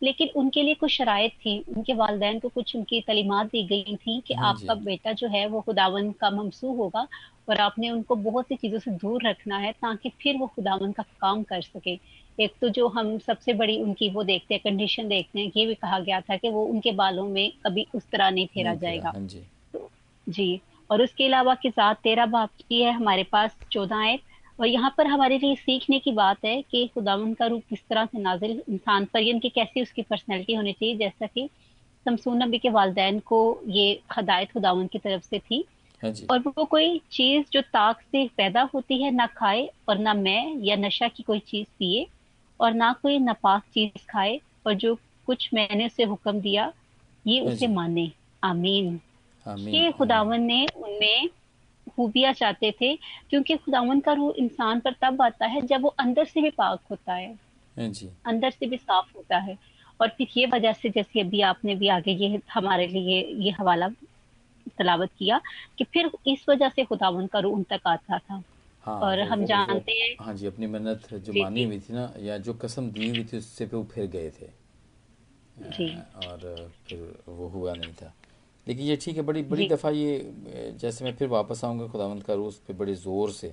लेकिन 0.03 0.29
उनके 0.37 0.63
लिए 0.63 0.75
कुछ 0.75 0.91
शराइ 0.93 1.29
थी। 1.29 1.59
उनके 1.69 1.95
वालदेन 1.95 2.39
को 2.39 2.49
कुछ 2.49 2.75
उनकी 2.77 3.01
तलीमत 3.01 3.47
दी 3.47 3.63
गई 3.63 3.97
थी 3.97 4.21
कि 4.21 4.35
हाँ 4.35 4.49
आपका 4.49 4.75
बेटा 4.75 5.13
जो 5.13 5.29
है 5.29 5.47
वो 5.47 5.61
खुदावंद 5.61 6.15
का 6.15 6.31
ममसू 6.31 6.75
होगा 6.75 7.07
और 7.49 7.61
आपने 7.61 7.91
उनको 7.91 8.15
बहुत 8.15 8.47
सी 8.47 8.57
चीज़ों 8.57 8.79
से 8.79 8.91
दूर 8.91 9.29
रखना 9.29 9.59
है 9.59 9.73
ताकि 9.73 10.09
फिर 10.23 10.37
वो 10.37 10.47
खुदावंद 10.47 10.95
का 10.95 11.03
काम 11.21 11.43
कर 11.43 11.61
सके। 11.63 11.99
एक 12.39 12.55
तो 12.61 12.69
जो 12.69 12.87
हम 12.89 13.19
सबसे 13.19 13.53
बड़ी 13.55 13.81
उनकी 13.83 14.09
वो 14.11 14.23
देखते 14.23 14.55
हैं 14.55 14.61
कंडीशन 14.65 15.09
देखते 15.09 15.41
हैं 15.41 15.53
ये 15.57 15.67
भी 15.67 15.75
कहा 15.75 15.99
गया 15.99 16.21
था 16.21 16.37
कि 16.37 16.49
वो 16.49 16.65
उनके 16.65 16.93
बालों 16.93 17.27
में 17.29 17.53
कभी 17.67 17.87
उस 17.95 18.11
तरह 18.11 18.31
नहीं 18.31 18.47
फेरा 18.47 18.75
जाएगा। 18.75 19.09
हाँ 19.09 19.27
जी। 20.27 20.61
और 20.91 21.03
उसके 21.03 21.27
अलावा 21.27 21.55
की 21.55 21.71
ज़ात 21.71 21.97
तेरह 22.03 22.27
बाप 22.27 22.51
की 22.69 22.83
है 22.83 22.93
हमारे 22.93 23.23
पास 23.33 23.57
चौदह 23.73 23.97
आयत 23.97 24.21
और 24.59 24.67
यहाँ 24.67 24.95
पर 24.99 25.07
हमारे 25.07 25.39
लिए 25.39 25.55
सीखने 25.55 25.99
की 25.99 26.13
बात 26.13 26.45
है 26.45 26.61
कि 26.63 26.87
खुदावन 26.95 27.33
का 27.35 27.47
रूप 27.47 27.63
किस 27.71 27.81
तरह 27.91 28.07
से 28.07 28.19
नाजिल 28.19 28.63
इंसान 28.69 29.05
पर 29.05 29.23
यानी 29.23 29.41
कि 29.41 29.49
कैसी 29.49 29.83
उसकी 29.83 30.03
पर्सनैलिटी 30.03 30.55
होनी 30.55 30.73
चाहिए 30.73 30.97
जैसा 30.97 31.27
कि 31.27 31.49
शमसून 32.07 32.43
नबी 32.43 32.59
के 32.59 32.71
वालदेन 32.71 33.19
को 33.21 33.41
ये 33.69 34.01
हदायत 34.19 34.53
खुदावन 34.53 34.87
की 34.87 34.99
तरफ़ 34.99 35.23
से 35.23 35.39
थी। 35.39 35.65
हाँ 36.03 36.13
और 36.31 36.39
वो 36.39 36.65
कोई 36.65 37.01
चीज़ 37.13 37.45
जो 37.53 37.61
ताक 37.63 38.01
से 38.03 38.27
पैदा 38.37 38.63
होती 38.75 39.03
है 39.03 39.11
ना 39.11 39.27
खाए 39.27 39.69
और 39.89 39.99
ना 39.99 40.15
मैं 40.15 40.57
या 40.65 40.77
नशा 40.77 41.09
की 41.09 41.23
कोई 41.23 41.39
चीज़ 41.39 41.67
पिए 41.79 42.07
और 42.61 42.75
ना 42.75 42.93
कोई 43.03 43.19
नापाक 43.19 43.63
चीज़ 43.75 44.07
खाए 44.11 44.41
और 44.67 44.75
जो 44.75 44.95
कुछ 45.27 45.49
मैंने 45.55 45.87
उसे 45.87 46.05
हुक्म 46.05 46.41
दिया 46.41 46.73
ये 47.25 47.41
हाँ 47.41 47.49
उसे 47.49 47.67
माने। 47.67 48.11
आमीन। 48.43 49.01
ये 49.49 49.93
खुदावन 49.93 50.43
ने 50.43 50.67
उनमें 50.77 51.29
खूबियाँ 51.97 52.33
चाहते 52.33 52.75
थे 52.81 52.97
क्योंकि 53.31 53.57
खुदावन 53.57 54.01
का 54.01 54.13
रूह 54.13 54.35
इंसान 54.37 54.81
पर 54.81 54.93
तब 54.93 55.23
आता 55.23 55.47
है 55.47 55.61
जब 55.61 55.83
वो 55.83 55.89
अंदर 55.89 56.25
से 56.25 56.43
भी 56.43 56.51
पाक 56.51 56.81
होता 56.91 57.15
है। 57.15 57.39
हाँ 57.79 57.89
जी। 57.89 58.11
अंदर 58.27 58.51
से 58.51 58.67
भी 58.67 58.77
साफ़ 58.77 59.13
होता 59.17 59.39
है। 59.39 59.59
और 60.01 60.09
फिर 60.09 60.29
ये 60.37 60.47
वजह 60.47 60.73
से 60.73 60.91
जैसे 60.91 61.21
अभी 61.21 61.41
आपने 61.41 61.75
भी 61.75 61.89
आगे 61.89 62.13
ये 62.13 62.41
हमारे 62.55 62.87
लिए 62.87 63.27
ये 63.29 63.51
हवाला 63.51 63.89
तलावत 64.79 65.11
किया 65.19 65.41
कि 65.79 65.85
फिर 65.85 66.11
इस 66.27 66.45
वजह 66.49 66.69
से 66.69 66.85
खुदावन 66.85 67.27
का 67.27 67.39
रूह 67.39 67.55
उन 67.55 67.63
तक 67.63 67.81
आता 67.87 68.19
था। 68.19 68.43
हाँ, 68.83 69.01
और 69.01 69.21
हम 69.21 69.45
जानते 69.45 69.93
हैं 69.93 70.17
हाँ 70.21 70.35
जी 70.35 70.47
अपनी 70.47 70.67
मन्नत 70.67 71.15
जो 71.15 71.33
मानी 71.33 71.65
हुई 71.65 71.81
थी 71.81 71.93
ना 71.93 72.15
या 72.19 72.39
जो 72.39 72.55
कसम 72.55 72.91
दी 72.91 73.09
हुई 73.09 73.25
थी 73.25 73.39
उससे 73.39 73.67
पे 73.67 73.77
वो 73.77 73.85
फिर 73.85 74.07
गए 74.07 74.31
थे। 74.31 74.67
जी। 75.59 75.99
और 76.17 76.73
फिर 76.87 77.23
वो 77.29 77.49
हुआ 77.49 77.75
नहीं 77.75 77.93
था। 77.93 78.15
लेकिन 78.67 78.87
ये 78.87 78.97
ठीक 78.97 79.17
है 79.17 79.23
बड़ी 79.23 79.43
बड़ी 79.45 79.69
दफ़ा 79.69 79.91
ये 79.91 80.75
जैसे 80.81 81.05
मैं 81.05 81.15
फिर 81.17 81.29
वापस 81.29 81.65
आऊँगा 81.65 81.87
खुदावंत 81.89 82.23
का 82.23 82.35
रूस 82.35 82.61
पे 82.67 82.75
बड़े 82.75 82.95
ज़ोर 82.97 83.31
से 83.33 83.53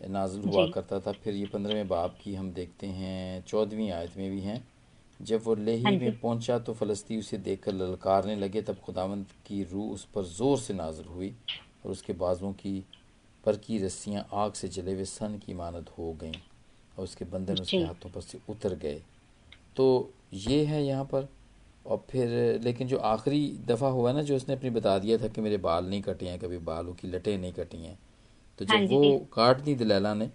नाजिल 0.00 0.44
हुआ 0.44 0.66
करता 0.68 0.98
था। 1.00 1.12
फिर 1.14 1.34
ये 1.34 1.46
पंद्रहवें 1.46 1.88
बाप 1.88 2.16
की 2.22 2.34
हम 2.34 2.50
देखते 2.52 2.86
हैं 2.88 3.42
चौदहवीं 3.44 3.90
आयत 3.92 4.16
में 4.16 4.30
भी 4.30 4.40
हैं। 4.40 4.62
जब 5.20 5.42
वो 5.44 5.54
लेही 5.54 5.82
हाँ 5.84 5.92
में 5.92 6.18
पहुँचा 6.20 6.58
तो 6.58 6.72
फ़लस्ती 6.74 7.18
उसे 7.18 7.38
देखकर 7.38 7.72
ललकारने 7.72 8.34
लगे 8.36 8.62
तब 8.62 8.78
खुदावंत 8.84 9.28
की 9.46 9.62
रूह 9.64 9.92
उस 9.92 10.04
पर 10.14 10.24
ज़ोर 10.24 10.58
से 10.58 10.74
नाजिल 10.74 11.06
हुई 11.06 11.32
और 11.84 11.90
उसके 11.92 12.12
बाजुओं 12.14 12.52
की 12.54 12.78
पर 13.44 13.56
की 13.56 13.78
रस्सियाँ 13.78 14.26
आग 14.34 14.52
से 14.52 14.68
जले 14.68 14.92
हुए 14.94 15.04
सन 15.04 15.38
की 15.38 15.54
मानद 15.54 15.88
हो 15.98 16.12
गईं 16.20 16.34
और 16.96 17.04
उसके 17.04 17.24
बंधन 17.26 17.58
उसके 17.58 17.78
हाथों 17.78 18.10
पर 18.10 18.20
से 18.20 18.38
उतर 18.48 18.74
गए। 18.74 19.00
तो 19.76 20.10
ये 20.34 20.64
है 20.64 20.84
यहाँ 20.84 21.04
पर 21.04 21.28
और 21.86 22.04
फिर 22.10 22.28
लेकिन 22.64 22.88
जो 22.88 22.96
आखिरी 22.98 23.40
दफ़ा 23.66 23.88
हुआ 23.88 24.12
ना 24.12 24.22
जो 24.22 24.36
उसने 24.36 24.54
अपनी 24.54 24.70
बता 24.70 24.98
दिया 24.98 25.18
था 25.18 25.28
कि 25.28 25.40
मेरे 25.40 25.56
बाल 25.56 25.86
नहीं 25.86 26.02
कटे 26.02 26.28
हैं 26.28 26.38
कभी 26.38 26.58
बालों 26.58 26.94
की 26.94 27.08
लटें 27.08 27.36
नहीं 27.38 27.52
कटी 27.52 27.82
हैं 27.84 27.98
तो 28.58 28.64
जब 28.64 28.86
हाँ 28.86 28.88
वो 28.88 29.18
काट 29.32 29.60
दी 29.60 29.74
दलैला 29.74 30.14
ने 30.14 30.30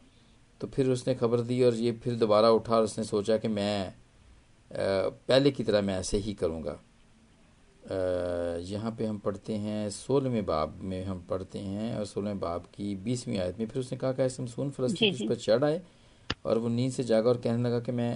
तो 0.61 0.67
फिर 0.67 0.89
उसने 0.89 1.15
खबर 1.15 1.41
दी 1.41 1.61
और 1.63 1.75
ये 1.75 1.91
फिर 2.03 2.15
दोबारा 2.15 2.49
उठा 2.51 2.75
और 2.75 2.83
उसने 2.83 3.03
सोचा 3.05 3.37
कि 3.37 3.47
मैं 3.47 3.93
पहले 4.71 5.51
की 5.51 5.63
तरह 5.63 5.81
मैं 5.81 5.97
ऐसे 5.99 6.17
ही 6.17 6.33
करूँगा। 6.33 6.79
यहाँ 8.63 8.91
पे 8.91 9.05
हम 9.05 9.17
पढ़ते 9.19 9.53
हैं 9.55 9.89
सोलहवें 9.89 10.45
बाब 10.45 10.79
में 10.83 11.03
हम 11.05 11.25
पढ़ते 11.29 11.59
हैं 11.59 11.95
और 11.97 12.05
सोलहवें 12.05 12.39
बाब 12.39 12.65
की 12.75 12.95
बीसवीं 12.95 13.37
आयत 13.39 13.59
में 13.59 13.65
फिर 13.67 13.79
उसने 13.79 13.97
कहा 13.97 14.11
कि 14.13 14.23
ऐसे 14.23 14.47
सुन 14.47 14.69
फलस्तीन 14.71 15.13
उस 15.13 15.21
पर 15.23 15.35
चढ़ 15.35 15.63
आए 15.63 15.81
और 16.45 16.57
वो 16.57 16.67
नींद 16.67 16.91
से 16.91 17.03
जागा 17.03 17.29
और 17.29 17.37
कहने 17.37 17.63
लगा 17.63 17.79
कि 17.79 17.91
मैं 17.91 18.11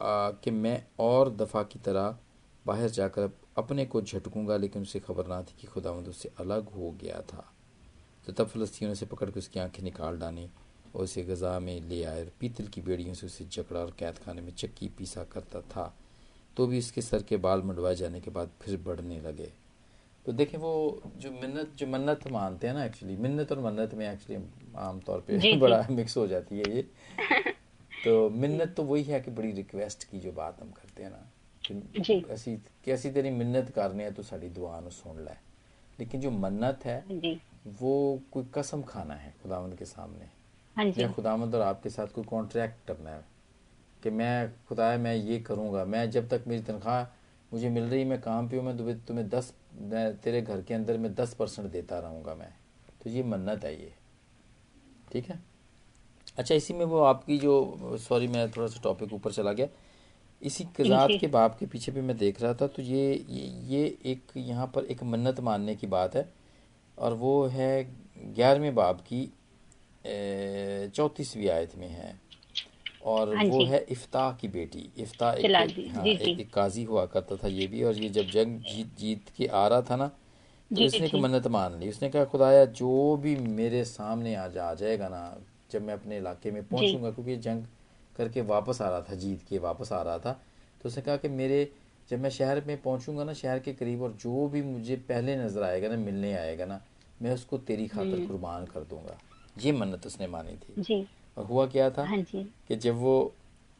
आ, 0.00 0.30
कि 0.30 0.50
मैं 0.50 0.82
और 1.00 1.30
दफ़ा 1.36 1.62
की 1.62 1.78
तरह 1.78 2.16
बाहर 2.66 2.88
जाकर 2.88 3.30
अपने 3.58 3.86
को 3.86 4.02
झटकूँगा 4.02 4.56
लेकिन 4.56 4.82
उसे 4.82 5.00
खबर 5.00 5.26
ना 5.26 5.42
थी 5.42 5.54
कि 5.60 5.66
खुदावंद 5.66 6.08
उससे 6.08 6.30
अलग 6.40 6.68
हो 6.68 6.90
गया 6.90 7.20
था। 7.20 7.52
तो 8.26 8.32
तब 8.32 8.46
फलस्तियों 8.46 8.94
से 8.94 9.06
पकड़ 9.06 9.30
के 9.30 9.38
उसकी 9.38 9.60
आँखें 9.60 9.82
निकाल 9.82 10.18
डाली 10.18 10.50
और 10.94 11.04
उसे 11.04 11.22
गज़ा 11.22 11.60
में 11.60 11.80
ले 11.80 12.04
आए 12.04 12.20
और 12.20 12.32
पीतल 12.40 12.66
की 12.66 12.80
बेड़ियों 12.80 13.14
से 13.14 13.26
उसे 13.26 13.44
जकड़ा 13.44 13.80
और 13.80 13.96
कैद 13.98 14.18
खाने 14.18 14.42
में 14.42 14.52
चक्की 14.52 14.88
पीसा 14.88 15.24
करता 15.24 15.60
था। 15.60 15.96
तो 16.56 16.66
भी 16.66 16.78
उसके 16.78 17.02
सर 17.02 17.22
के 17.22 17.36
बाल 17.36 17.62
मंडवाए 17.62 17.94
जाने 17.94 18.20
के 18.20 18.30
बाद 18.30 18.50
फिर 18.62 18.76
बढ़ने 18.76 19.20
लगे। 19.20 19.52
तो 20.26 20.32
देखें 20.32 20.58
वो 20.58 21.02
जो 21.16 21.30
मिन्नत 21.30 21.72
जो 21.76 21.86
मन्नत 21.86 22.20
मानते 22.32 22.66
हैं 22.66 22.74
ना 22.74 22.84
एक्चुअली 22.84 23.16
मिन्नत 23.16 23.52
और 23.52 23.60
मन्नत 23.60 23.94
में 23.94 24.12
एक्चुअली 24.12 24.44
आमतौर 24.76 25.20
पे 25.20 25.56
बड़ा 25.56 25.86
मिक्स 25.90 26.16
हो 26.16 26.26
जाती 26.26 26.58
है 26.58 26.76
ये। 26.76 26.82
तो 28.04 28.30
मिन्नत 28.30 28.74
तो 28.76 28.82
वही 28.82 29.02
है 29.02 29.20
कि 29.20 29.30
बड़ी 29.30 29.52
रिक्वेस्ट 29.52 30.04
की 30.04 30.20
जो 30.20 30.32
बात 30.32 30.60
हम 30.60 30.70
करते 30.70 31.02
हैं 31.02 31.10
ना। 31.10 31.32
कि 31.65 32.21
ਅਸੀਂ 32.33 32.57
ਕਿ 32.83 32.93
ਅਸੀਂ 32.93 33.11
ਤੇਰੀ 33.11 33.29
ਮਿੰਨਤ 33.31 33.71
ਕਰਨੇ 33.71 34.05
ਆ 34.05 34.09
ਤੂੰ 34.09 34.23
ਸਾਡੀ 34.23 34.49
ਦੁਆ 34.49 34.79
ਨੂੰ 34.79 34.91
ਸੁਣ 34.91 35.23
ਲੈ 35.23 35.35
लेकिन 35.99 36.21
जो 36.21 36.29
मन्नत 36.33 36.85
है 36.85 37.33
वो 37.77 37.93
कोई 38.31 38.45
कसम 38.53 38.81
खाना 38.83 39.13
है 39.15 39.33
खुदावंद 39.41 39.75
के 39.75 39.85
सामने 39.85 40.29
या 40.93 41.11
खुदावंद 41.11 41.55
और 41.55 41.61
आपके 41.61 41.89
साथ 41.89 42.07
कोई 42.07 42.23
कॉन्ट्रैक्ट 42.25 42.87
करना 42.87 43.09
है 43.09 43.23
कि 44.03 44.09
मैं 44.11 44.33
खुदा 44.67 44.87
मैं 44.97 45.15
ये 45.15 45.39
करूँगा 45.41 45.83
मैं 45.87 46.09
जब 46.11 46.27
तक 46.29 46.43
मेरी 46.47 46.63
तनख्वाह 46.63 47.03
मुझे 47.51 47.69
मिल 47.69 47.83
रही 47.85 48.05
मैं 48.05 48.19
काम 48.21 48.49
पे 48.49 48.57
हूँ 48.57 48.65
मैं 48.65 48.77
तुम्हें 48.77 48.97
तुम्हें 49.05 49.27
दस 49.29 49.53
मैं 49.83 50.05
तेरे 50.17 50.41
घर 50.43 50.61
के 50.61 50.73
अंदर 50.73 50.97
मैं 50.97 51.13
दस 51.15 51.33
परसेंट 51.33 51.71
देता 51.71 51.99
रहूँगा 51.99 52.35
मैं 52.35 52.51
तो 53.03 53.09
ये 53.09 53.23
मन्नत 53.25 53.63
है 53.63 53.73
ये 53.75 53.93
ठीक 55.11 55.29
है 55.29 55.39
अच्छा 56.37 56.55
इसी 56.55 56.73
में 56.73 56.85
वो 56.85 56.99
आपकी 57.03 57.37
जो 57.37 57.53
सॉरी 57.99 58.27
मैं 58.29 58.49
थोड़ा 58.51 58.67
सा 58.67 58.81
टॉपिक 58.83 59.13
ऊपर 59.13 59.31
चला 59.31 59.53
गया 59.53 59.67
इसी 60.46 60.64
कजात 60.76 61.10
के 61.20 61.26
बाप 61.26 61.56
के 61.58 61.66
पीछे 61.66 61.92
भी 61.92 62.00
मैं 62.00 62.16
देख 62.16 62.40
रहा 62.42 62.54
था 62.54 62.66
तो 62.66 62.82
ये 62.82 63.24
ये, 63.68 63.84
एक 64.06 64.32
यहाँ 64.36 64.66
पर 64.74 64.84
एक 64.84 65.02
मन्नत 65.02 65.40
मानने 65.40 65.74
की 65.76 65.86
बात 65.86 66.16
है 66.16 66.28
और 66.98 67.14
वो 67.14 67.32
है 67.46 67.72
ग्यारहवें 68.36 68.74
बाप 68.74 69.00
की 69.12 69.28
चौंतीसवीं 70.94 71.48
आयत 71.48 71.76
में 71.78 71.88
है 71.88 72.14
और 73.04 73.34
हाँ 73.36 73.44
वो 73.44 73.64
है 73.64 73.84
इफ्ताह 73.90 74.32
की 74.32 74.48
बेटी। 74.48 74.88
इफ्ताह 74.98 75.32
एक, 75.32 75.50
हाँ, 75.94 76.04
एक, 76.06 76.22
एक 76.22 76.52
काजी 76.52 76.84
हुआ 76.84 77.04
करता 77.06 77.36
था 77.36 77.48
ये 77.48 77.66
भी 77.66 77.82
और 77.82 77.98
ये 77.98 78.08
जब 78.08 78.30
जंग 78.30 78.60
जीत 78.70 78.96
जीत 78.98 79.28
के 79.36 79.46
आ 79.46 79.66
रहा 79.68 79.82
था 79.90 79.96
ना 79.96 80.08
तो 80.70 80.82
इसने 80.82 81.06
एक 81.06 81.14
मन्नत 81.14 81.46
मान 81.46 81.78
ली। 81.80 81.88
उसने 81.88 82.08
कहा 82.10 82.24
खुदाया 82.24 82.64
जो 82.64 83.16
भी 83.22 83.36
मेरे 83.36 83.84
सामने 83.84 84.34
आज 84.34 84.58
आ 84.58 84.72
जाएगा 84.74 85.08
ना 85.08 85.22
जब 85.70 85.82
मैं 85.82 85.94
अपने 85.94 86.16
इलाके 86.18 86.50
में 86.50 86.62
पहुंचूँगा 86.62 87.10
क्योंकि 87.10 87.36
जंग 87.36 87.64
करके 88.16 88.40
वापस 88.44 88.80
आ 88.82 88.88
रहा 88.88 89.00
था 89.00 89.14
जीत 89.14 89.42
के 89.48 89.58
वापस 89.58 89.92
आ 89.92 90.02
रहा 90.02 90.18
था। 90.18 90.32
तो 90.80 90.88
उसने 90.88 91.02
कहा 91.02 91.16
कि 91.16 91.28
मेरे 91.30 91.68
जब 92.08 92.20
मैं 92.20 92.30
शहर 92.30 92.62
में 92.66 92.80
पहुंचूँगा 92.82 93.24
ना 93.24 93.32
शहर 93.34 93.58
के 93.58 93.72
करीब 93.74 94.02
और 94.02 94.12
जो 94.20 94.46
भी 94.48 94.62
मुझे 94.62 94.96
पहले 95.08 95.36
नज़र 95.36 95.62
आएगा 95.62 95.88
ना 95.88 95.96
मिलने 95.96 96.32
आएगा 96.34 96.66
ना 96.66 96.80
मैं 97.22 97.32
उसको 97.34 97.58
तेरी 97.60 97.86
खातर। 97.88 98.26
कुर्बान 98.26 98.66
कर 98.66 98.80
दूँगा। 98.84 99.18
ये 99.56 99.72
मन्नत 99.72 100.06
उसने 100.06 100.26
मानी 100.26 100.56
थी। 100.58 100.82
जी। 100.82 101.06
और 101.36 101.44
हुआ 101.44 101.66
क्या 101.66 101.90
था 101.90 102.04
हाँ 102.04 102.18
जी। 102.18 102.42
कि 102.68 102.76
जब 102.76 102.96
वो 102.96 103.20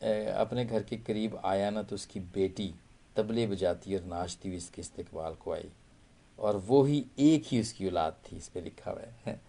अपने 0.00 0.64
घर 0.64 0.82
के 0.82 0.96
करीब 0.98 1.40
आया 1.44 1.70
ना 1.70 1.82
तो 1.82 1.94
उसकी 1.94 2.20
बेटी 2.34 2.72
तबले 3.16 3.46
बजाती 3.46 3.94
और 3.96 4.04
नाचती 4.04 4.48
हुई 4.48 4.56
इसके 4.58 4.80
इस्तेकबाल 4.80 5.34
को 5.34 5.52
आई। 5.52 5.70
और 6.38 6.56
वो 6.66 6.82
ही 6.84 7.04
एक 7.18 7.44
ही 7.46 7.60
उसकी 7.60 7.86
औलाद 7.88 8.16
थी 8.24 8.36
इस 8.36 8.48
पर 8.48 8.62
लिखा 8.62 8.90
हुआ 8.90 9.02
है। 9.26 9.40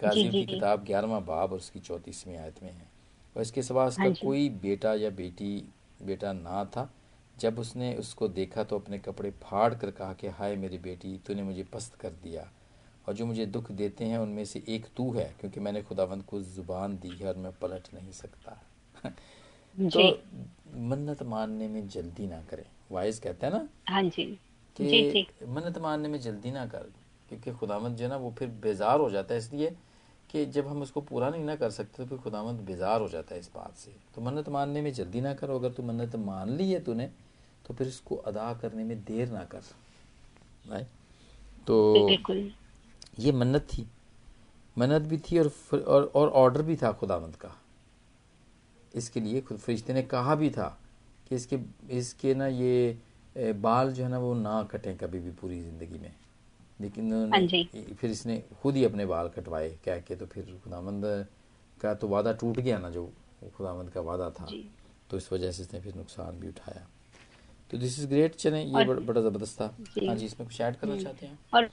काजी 0.00 0.28
की 0.30 0.44
किताब 0.46 0.84
ग्यारहवा 0.84 1.20
बाब 1.22 1.52
और 1.52 1.58
उसकी 1.58 1.80
चौतीसवीं 1.80 2.36
आयत 2.36 2.62
में 2.62 2.70
है। 2.70 2.87
और 3.38 3.42
इसके 3.42 3.62
सिवा 3.62 3.86
उसका 3.86 4.02
हाँ 4.02 4.12
कोई 4.14 4.48
बेटा 4.48 4.94
या 4.94 5.10
बेटी 5.10 5.68
बेटा 6.02 6.32
ना 6.32 6.64
था। 6.64 6.90
जब 7.40 7.58
उसने 7.58 7.94
उसको 7.94 8.28
देखा 8.28 8.64
तो 8.64 8.78
अपने 8.78 8.98
कपड़े 8.98 9.30
फाड़ 9.30 9.74
कर 9.74 9.90
कहा 9.90 10.12
कि 10.12 10.26
हाय 10.28 10.56
मेरी 10.56 10.78
बेटी 10.78 11.20
तूने 11.26 11.42
मुझे 11.42 11.64
पस्त 11.64 11.94
कर 11.94 12.10
दिया। 12.10 12.50
और 13.08 13.14
जो 13.14 13.26
मुझे 13.26 13.46
दुख 13.46 13.72
देते 13.72 14.04
हैं 14.04 14.18
उनमें 14.18 14.44
से 14.44 14.62
एक 14.68 14.86
तू 14.96 15.12
है 15.12 15.34
क्योंकि 15.40 15.60
मैंने 15.60 15.82
खुदावंद 15.82 16.22
को 16.22 16.40
ज़ुबान 16.42 16.96
दी 16.98 17.08
है 17.08 17.28
और 17.28 17.36
मैं 17.36 17.52
पलट 17.52 17.88
नहीं 17.94 18.12
सकता। 18.12 18.62
तो 19.92 20.18
मन्नत 20.74 21.22
मानने 21.22 21.68
में 21.68 21.88
जल्दी 21.88 22.26
ना 22.26 22.42
करें। 22.42 22.64
वाइस 22.92 23.18
कहते 23.20 23.46
हैं 23.46 23.52
ना 23.52 23.68
हाँ 23.88 24.02
जी। 24.02 24.38
कि 24.76 25.46
मन्नत 25.48 25.78
मानने 25.78 26.08
में 26.08 26.20
जल्दी 26.20 26.50
ना 26.50 26.66
कर 26.66 26.90
क्योंकि 27.28 27.52
खुदावंद 27.52 27.96
जो 27.96 28.04
है 28.04 28.10
ना 28.10 28.16
वो 28.16 28.34
फिर 28.38 28.48
बेजार 28.48 29.00
हो 29.00 29.10
जाता 29.10 29.34
है। 29.34 29.38
इसलिए 29.40 29.76
कि 30.30 30.44
जब 30.46 30.66
हम 30.68 30.82
उसको 30.82 31.00
पूरा 31.02 31.28
नहीं 31.30 31.44
ना 31.44 31.54
कर 31.56 31.70
सकते 31.70 31.96
तो 31.96 32.06
फिर 32.06 32.18
खुदावंद 32.18 32.60
बेजार 32.62 33.00
हो 33.00 33.08
जाता 33.08 33.34
है 33.34 33.40
इस 33.40 33.50
बात 33.54 33.76
से। 33.76 33.94
तो 34.14 34.20
मन्नत 34.22 34.48
मानने 34.48 34.82
में 34.82 34.92
जल्दी 34.92 35.20
ना 35.20 35.34
करो। 35.34 35.58
अगर 35.58 35.72
तू 35.72 35.82
मन्नत 35.82 36.16
मान 36.18 36.50
ली 36.50 36.70
है 36.72 36.80
तूने 36.84 37.10
तो 37.64 37.74
फिर 37.74 37.86
इसको 37.88 38.16
अदा 38.16 38.52
करने 38.54 38.84
में 38.84 39.02
देर 39.04 39.30
ना 39.30 39.44
कर। 39.44 39.62
राइट 40.66 40.86
तो 41.66 42.08
ये 43.18 43.32
मन्नत 43.34 43.66
थी। 43.68 43.86
मन्नत 44.76 45.02
भी 45.02 45.18
थी 45.20 45.38
और 45.38 45.50
और 45.76 46.10
और 46.14 46.28
ऑर्डर 46.30 46.62
भी 46.62 46.76
था 46.76 46.92
खुदावंद 46.92 47.36
का। 47.36 47.54
इसके 48.94 49.20
लिए 49.20 49.40
खुद 49.40 49.58
फरिश्ते 49.58 49.92
ने 49.94 50.02
कहा 50.04 50.34
भी 50.34 50.50
था 50.50 50.68
कि 51.28 51.36
इसके 51.36 51.58
इसके 51.90 52.34
ना 52.34 52.46
ये 52.46 52.98
बाल 53.36 53.92
जो 53.92 54.04
है 54.04 54.10
ना 54.10 54.18
वो 54.18 54.32
ना 54.34 54.62
कटें 54.62 54.96
कभी 54.96 55.18
भी 55.18 55.30
पूरी 55.32 55.60
ज़िंदगी 55.60 55.98
में। 55.98 56.12
लेकिन 56.80 57.12
हाँ 57.32 57.40
फिर 57.94 58.10
इसने 58.10 58.42
खुद 58.62 58.76
ही 58.76 58.84
अपने 58.84 59.06
बाल 59.06 59.28
कटवाए 59.36 59.70
कह 59.84 59.98
के 60.00 60.16
तो 60.16 60.26
फिर 60.26 60.44
खुदामंद 60.64 61.04
का 61.80 61.94
तो 61.94 62.08
वादा 62.08 62.32
टूट 62.34 62.58
गया 62.58 62.78
ना 62.78 62.90
जो 62.90 63.04
खुदामंद 63.56 63.90
का 63.90 64.00
वादा 64.02 64.30
था। 64.30 64.48
तो 65.10 65.16
इस 65.16 65.32
वजह 65.32 65.52
से 65.52 65.62
इसने 65.62 65.80
फिर 65.80 65.94
नुकसान 65.94 66.38
भी 66.40 66.48
उठाया। 66.48 66.86
तो 67.70 67.78
दिस 67.78 67.98
इज़ 67.98 68.06
ग्रेट 68.08 68.34
चले 68.36 68.62
ये 68.62 68.84
बड़ा 68.84 69.20
ज़बरदस्त 69.20 69.60
था। 69.60 69.74
हाँ 69.98 70.14
जी 70.16 70.26
इसमें 70.26 70.48
कुछ 70.48 70.60
ऐड 70.60 70.76
करना 70.76 70.96
चाहते 70.96 71.26
हैं? 71.26 71.38
और 71.54 71.68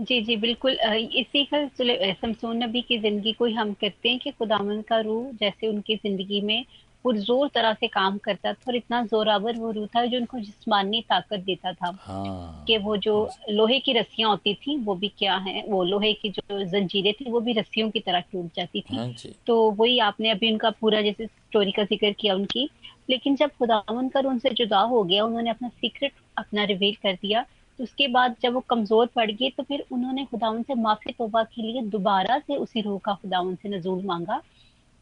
जी 0.00 0.20
जी 0.24 0.36
बिल्कुल 0.36 0.78
इसी 1.14 1.44
का 1.52 1.66
शमसून 2.12 2.62
नबी 2.64 2.82
की 2.82 2.98
ज़िंदगी 2.98 3.32
को 3.32 3.46
हम 3.56 3.72
कहते 3.80 4.08
हैं 4.08 4.18
कि 4.18 4.30
खुदामंद 4.30 4.84
का 4.84 5.00
रूह 5.00 5.30
जैसे 5.40 5.68
उनकी 5.68 5.96
ज़िंदगी 5.96 6.40
में 6.40 6.64
पुरजोर 7.04 7.48
तरह 7.48 7.72
से 7.74 7.86
काम 7.88 8.16
करता 8.18 8.52
था 8.52 8.64
और 8.68 8.76
इतना 8.76 9.02
जोरावर 9.02 9.56
वो 9.56 9.70
रूह 9.70 9.86
था 9.86 10.04
जो 10.06 10.18
उनको 10.18 10.38
जिसमानी 10.40 11.00
ताकत 11.10 11.40
देता 11.40 11.72
था 11.72 11.90
हाँ। 12.00 12.64
कि 12.66 12.76
वो 12.78 12.96
जो 12.96 13.14
लोहे 13.50 13.78
की 13.80 13.92
रस्सियाँ 13.92 14.30
होती 14.30 14.54
थी 14.56 14.76
वो 14.78 14.94
भी 14.94 15.08
क्या 15.18 15.36
है? 15.36 15.64
वो 15.68 15.82
लोहे 15.84 16.12
की 16.12 16.30
जो 16.30 16.62
जंजीरें 16.64 17.12
थी 17.20 17.30
वो 17.30 17.40
भी 17.40 17.52
रस्सियों 17.52 17.90
की 17.90 18.00
तरह 18.00 18.20
टूट 18.32 18.56
जाती 18.56 18.80
थी। 18.80 18.96
हाँ 18.96 19.12
तो 19.46 19.70
वही 19.70 19.98
आपने 20.00 20.30
अभी 20.30 20.52
उनका 20.52 20.70
पूरा 20.70 21.00
जैसे 21.02 21.26
स्टोरी 21.26 21.72
का 21.72 21.84
ज़िक्र 21.84 22.12
किया 22.12 22.34
उनकी। 22.34 22.68
लेकिन 23.10 23.36
जब 23.36 23.50
खुदावन 23.58 24.08
कर 24.08 24.24
उनसे 24.24 24.50
जुदा 24.50 24.80
हो 24.80 25.02
गया 25.04 25.24
उन्होंने 25.24 25.50
अपना 25.50 25.68
सीक्रेट 25.68 26.12
अपना 26.38 26.64
रिवील 26.64 26.94
कर 27.02 27.12
दिया 27.12 27.44
तो 27.78 27.84
उसके 27.84 28.08
बाद 28.08 28.34
जब 28.42 28.54
वो 28.54 28.60
कमज़ोर 28.60 29.06
पड़ 29.06 29.30
गए 29.30 29.50
तो 29.50 29.62
फिर 29.62 29.84
उन्होंने 29.92 30.24
खुदावन 30.24 30.62
से 30.62 30.74
माफ़ी 30.74 31.12
तोबा 31.12 31.42
के 31.44 31.62
लिए 31.62 31.82
दोबारा 31.90 32.38
से 32.38 32.56
उसी 32.56 32.80
रूह 32.80 32.98
का 33.04 33.14
खुदावन 33.14 33.54
से 33.54 33.68
नजूल 33.68 34.02
मांगा 34.04 34.40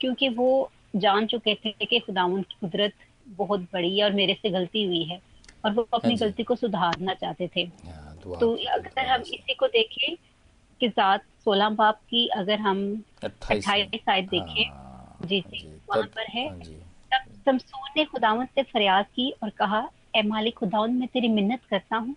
क्योंकि 0.00 0.28
वो 0.28 0.48
जान 0.98 1.26
चुके 1.26 1.54
थे 1.54 1.72
कि 1.86 1.98
खुदावन 1.98 2.42
की 2.42 2.56
कुदरत 2.60 2.92
बहुत 3.26 3.60
बड़ी 3.60 3.98
है 3.98 4.04
और 4.04 4.12
मेरे 4.12 4.34
से 4.34 4.50
गलती 4.50 4.84
हुई 4.84 5.04
है 5.04 5.20
और 5.64 5.72
वो 5.72 5.88
अपनी 5.94 6.10
हाँ 6.10 6.18
गलती 6.18 6.42
को 6.42 6.54
सुधारना 6.56 7.14
चाहते 7.14 7.48
थे। 7.56 7.60
हाँ, 7.60 8.16
तो 8.40 8.54
अगर 8.54 9.06
हम 9.06 9.20
इसी 9.20 9.54
को 9.54 9.66
देखें 9.66 10.16
कि 10.80 10.88
जात 10.88 11.22
सोलह 11.44 11.68
बाप 11.68 12.00
की 12.10 12.26
अगर 12.28 12.60
हम 12.60 13.02
अट्ठाईस 13.24 13.64
शायद 13.64 14.28
देखें 14.28 14.64
हाँ, 14.64 15.18
जी 15.26 15.40
जी 15.40 15.66
वहाँ 15.90 16.06
पर 16.06 16.26
है 16.28 16.48
तब 17.12 17.32
शमसून 17.44 17.88
ने 17.96 18.04
खुदावन 18.04 18.46
से 18.46 18.62
फरियाद 18.62 19.04
की 19.04 19.30
और 19.42 19.50
कहा 19.50 19.88
ए 20.16 20.22
मालिक 20.22 20.54
खुदावन 20.54 20.92
मैं 20.92 21.08
तेरी 21.08 21.28
मिन्नत 21.28 21.60
करता 21.70 21.96
हूँ 21.96 22.14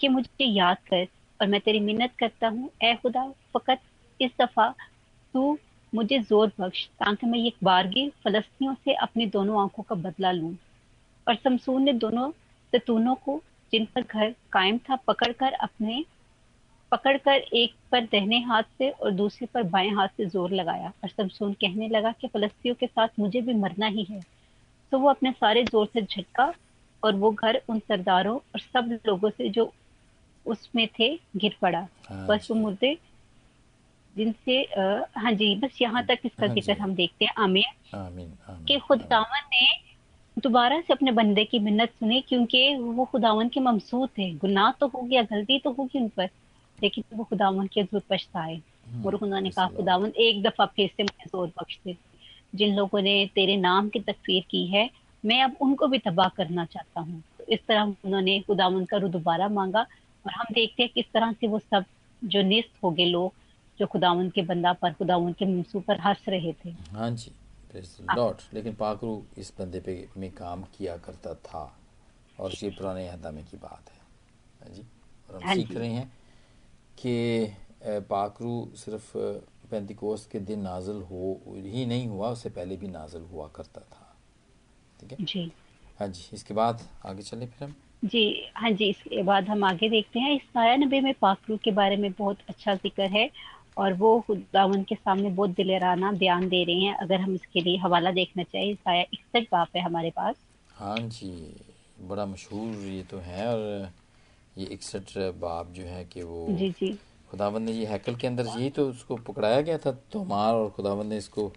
कि 0.00 0.08
मुझे 0.08 0.44
याद 0.44 0.76
कर 0.76 1.06
और 1.40 1.46
मैं 1.46 1.60
तेरी 1.60 1.80
मिन्नत 1.80 2.12
करता 2.18 2.48
हूँ। 2.48 2.70
ए 2.82 2.94
खुदा 2.94 3.28
फकत 3.54 3.80
इस 4.20 4.30
दफ़ा 4.40 4.74
तू 5.34 5.58
मुझे 5.94 6.18
ज़ोर 6.18 6.52
बख्श 6.60 6.84
ताकि 7.00 7.26
मैं 7.26 7.38
ये 7.38 7.52
बारगी 7.64 8.08
फलस्तियों 8.24 8.74
से 8.74 8.94
अपनी 8.96 9.26
दोनों 9.26 9.60
आँखों 9.62 9.82
का 9.82 9.94
बदला 9.94 10.32
लूँ। 10.32 10.54
और 11.26 11.34
शमसून 11.34 11.82
ने 11.82 11.92
दोनों 11.94 12.30
जतूनों 12.72 13.14
को 13.14 13.40
जिन 13.72 13.84
पर 13.94 14.02
घर 14.02 14.34
कायम 14.52 14.78
था 14.78 14.96
पकड़कर 15.06 15.52
अपने 15.52 16.04
पकड़कर 16.92 17.44
एक 17.54 17.72
पर 17.92 18.04
दहने 18.04 18.38
हाथ 18.42 18.62
से 18.78 18.88
और 18.90 19.10
दूसरे 19.12 19.46
पर 19.54 19.62
बाएँ 19.68 19.90
हाथ 19.90 20.08
से 20.16 20.26
ज़ोर 20.26 20.52
लगाया। 20.52 20.92
और 21.04 21.08
शमसून 21.08 21.52
कहने 21.52 21.88
लगा 21.88 22.12
कि 22.12 22.28
फलस्तियों 22.28 22.74
के 22.74 22.86
साथ 22.86 23.18
मुझे 23.18 23.40
भी 23.40 23.54
मरना 23.54 23.86
ही 23.86 24.06
है। 24.10 24.20
तो 24.92 24.98
वो 24.98 25.08
अपने 25.10 25.32
सारे 25.32 25.64
ज़ोर 25.64 25.86
से 25.86 26.02
झटका 26.02 26.52
और 27.02 27.14
वो 27.14 27.30
घर 27.32 27.60
उन 27.68 27.78
सरदारों 27.78 28.34
और 28.34 28.60
सब 28.60 28.98
लोगों 29.06 29.30
से 29.30 29.48
जो 29.48 29.72
उसमें 30.46 30.86
थे 30.98 31.08
गिर 31.36 31.56
पड़ा। 31.62 31.86
हाँ 32.08 32.26
बस 32.28 32.48
वो 32.50 32.56
मुर्दे 32.56 32.96
जिनसे 34.16 34.60
हाँ 35.16 35.32
जी 35.32 35.54
बस 35.56 35.78
यहाँ 35.82 36.04
तक 36.06 36.18
इसका 36.24 36.46
हाँ 36.46 36.54
ज़िक्र 36.54 36.78
हम 36.80 36.94
देखते 36.94 37.24
हैं। 37.24 37.32
आमीन। 37.38 37.96
आमीन 37.96 38.64
कि 38.68 38.78
खुदावन 38.78 39.48
ने 39.52 39.66
दोबारा 40.36 40.80
से 40.80 40.92
अपने 40.92 41.12
बंदे 41.12 41.44
की 41.44 41.58
मिन्नत 41.60 41.90
सुनी 41.90 42.20
क्योंकि 42.28 42.74
वो 42.76 43.04
खुदावन 43.04 43.48
के 43.48 43.60
ममसूद 43.60 44.08
थे। 44.18 44.30
गुनाह 44.36 44.70
तो 44.80 44.86
हो 44.88 45.02
गया 45.02 45.22
गलती 45.24 45.58
तो 45.58 45.72
होगी 45.72 45.98
उन 45.98 46.08
पर 46.16 46.28
लेकिन 46.78 47.04
वो 47.14 47.24
खुदावन 47.24 47.66
के 47.66 47.82
ज़रूर 47.82 48.02
पछताए। 48.10 48.54
हम्म, 48.54 49.04
और 49.06 49.14
उन्होंने 49.14 49.50
कहा 49.50 49.66
खुदावन 49.76 50.12
एक 50.18 50.42
दफ़ा 50.42 50.66
फिर 50.66 50.90
से 50.96 51.02
मुझे 51.02 51.28
ज़ोर 51.28 51.46
बख्श। 51.60 51.78
दे 51.84 51.96
जिन 52.54 52.74
लोगों 52.76 53.00
ने 53.02 53.14
तेरे 53.34 53.56
नाम 53.56 53.88
की 53.88 54.00
तकफीर 54.00 54.44
की 54.50 54.66
है 54.66 54.88
मैं 55.24 55.42
अब 55.42 55.56
उनको 55.62 55.86
भी 55.86 55.98
तबाह 56.00 56.28
करना 56.36 56.64
चाहता 56.66 57.00
हूँ। 57.00 57.22
तो 57.38 57.44
इस 57.48 57.60
तरह 57.68 57.94
उन्होंने 58.04 58.38
खुदावन 58.46 58.84
का 58.84 58.96
रू 58.96 59.08
दोबारा 59.08 59.48
मांगा 59.50 59.80
और 60.24 60.32
हम 60.32 60.54
देखते 60.54 60.82
हैं 60.82 60.90
किस 60.94 61.06
तरह 61.14 61.32
से 61.32 61.46
वो 61.46 61.58
सब 61.60 61.84
जो 62.22 62.42
निस्त 62.42 62.82
हो 62.82 62.90
गए 62.90 63.04
लोग 63.06 63.32
जो 63.78 63.86
खुदावन 63.86 64.28
के 64.30 64.42
बंदा 64.42 64.72
पर 64.72 64.92
खुदावन 64.92 65.32
के 65.32 65.46
मुंसू 65.46 65.80
पर 65.80 66.00
हंस 66.00 66.24
रहे 66.28 66.52
थे। 66.64 66.70
हाँ 66.90 67.10
जी 67.10 67.32
लॉर्ड 68.16 68.40
लेकिन 68.54 68.74
पाकरू 68.74 69.22
इस 69.38 69.52
बंदे 69.58 69.80
पे 69.80 69.94
में 70.16 70.30
काम 70.32 70.62
किया 70.76 70.96
करता 70.96 71.34
था 71.46 71.62
और 72.40 72.52
ये 72.62 72.70
पुराने 72.70 73.08
हदामे 73.08 73.42
की 73.42 73.56
बात 73.56 73.90
है। 73.90 74.00
हाँ 74.60 74.74
जी 74.74 74.82
और 74.82 75.36
हम 75.36 75.42
हाँ 75.44 75.54
सीख 75.54 75.72
रहे 75.72 75.88
हैं 75.88 76.06
कि 76.98 77.54
पाकरू 78.10 78.54
सिर्फ़ 78.76 79.16
पेंतिकोस 79.70 80.26
के 80.32 80.38
दिन 80.40 80.60
नाजल 80.60 81.00
हो 81.10 81.40
ही 81.56 81.84
नहीं 81.86 82.06
हुआ 82.08 82.30
उससे 82.30 82.50
पहले 82.50 82.76
भी 82.76 82.88
नाजल 82.88 83.22
हुआ 83.32 83.48
करता 83.56 83.80
था। 83.82 84.14
ठीक 85.00 85.12
है? 85.12 85.24
जी। 85.24 85.50
हाँ 86.00 86.08
जी 86.08 86.28
इसके 86.34 86.54
बाद 86.54 86.80
आगे 87.06 87.22
चले 87.22 87.46
फिर 87.46 87.68
हम। 87.68 87.74
जी 88.04 88.50
हाँ 88.54 88.70
जी 88.70 88.88
इसके 88.90 89.22
बाद 89.22 89.48
हम 89.48 89.64
आगे 89.64 89.88
देखते 89.88 90.20
हैं। 90.20 90.34
इस 90.36 90.42
साया 90.44 90.76
नबी 90.76 91.00
में 91.00 91.12
पाकरू 91.20 91.56
के 91.64 91.70
बारे 91.72 91.96
में 91.96 92.10
बहुत 92.12 92.38
अच्छा 92.48 92.74
ज़िक्र 92.74 93.02
है। 93.10 93.26
और 93.76 93.92
वो 93.92 94.18
खुदावन 94.26 94.82
के 94.82 94.94
सामने 94.94 95.30
बहुत 95.30 95.50
दिलेराना 95.50 96.12
बयान 96.12 96.48
दे 96.48 96.62
रहे 96.64 96.80
हैं। 96.80 96.94
अगर 96.96 97.20
हम 97.20 97.34
इसके 97.34 97.60
लिए 97.60 97.76
हवाला 97.78 98.10
देखना 98.12 98.42
चाहिए 98.42 98.74
साया 98.74 99.04
इकसठ 99.12 99.50
बाप 99.52 99.76
है 99.76 99.82
हमारे 99.82 100.10
पास। 100.10 100.36
हाँ 100.76 100.96
जी 100.98 101.30
बड़ा 102.00 102.26
मशहूर 102.26 102.84
ये 102.84 103.02
तो 103.02 103.18
है 103.18 103.46
और 103.48 103.90
ये 104.58 104.66
इकसठ 104.66 105.16
बाप 105.40 105.72
जो 105.72 105.82
है 105.82 106.04
कि 106.04 106.22
वो 106.22 106.46
जी 106.50 106.70
जी। 106.70 106.92
खुदावंद 107.30 107.68
ने 107.68 107.72
ये 107.72 107.86
हैकल 107.86 108.16
के 108.16 108.26
अंदर 108.26 108.46
यही 108.46 108.70
तो 108.70 108.88
उसको 108.88 109.16
पकड़ाया 109.28 109.60
गया 109.60 109.78
था 109.78 109.92
तोमार 110.12 110.54
और 110.54 110.70
खुदावंद 110.70 111.10
ने 111.10 111.18
इसको 111.18 111.52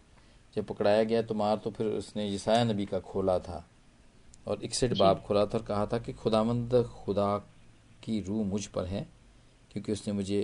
जब 0.56 0.65
पकड़ाया 0.65 1.03
गया 1.03 1.21
तोमार 1.21 1.58
तो 1.58 1.71
फिर 1.71 1.88
उसने 1.88 2.30
यसाया 2.30 2.63
नबी 2.63 2.86
का 2.86 2.99
खोला 2.99 3.38
था 3.39 3.65
और 4.47 4.63
इकसठ 4.63 4.97
बाप 4.97 5.23
खोला 5.25 5.45
था 5.45 5.58
और 5.58 5.63
कहा 5.63 5.86
था 5.86 5.97
कि 5.99 6.13
खुदावंद 6.13 6.73
खुदा 6.95 7.38
की 8.03 8.19
रूह 8.21 8.45
मुझ 8.45 8.65
पर 8.65 8.86
है 8.86 9.06
क्योंकि 9.71 9.91
उसने 9.91 10.13
मुझे 10.13 10.39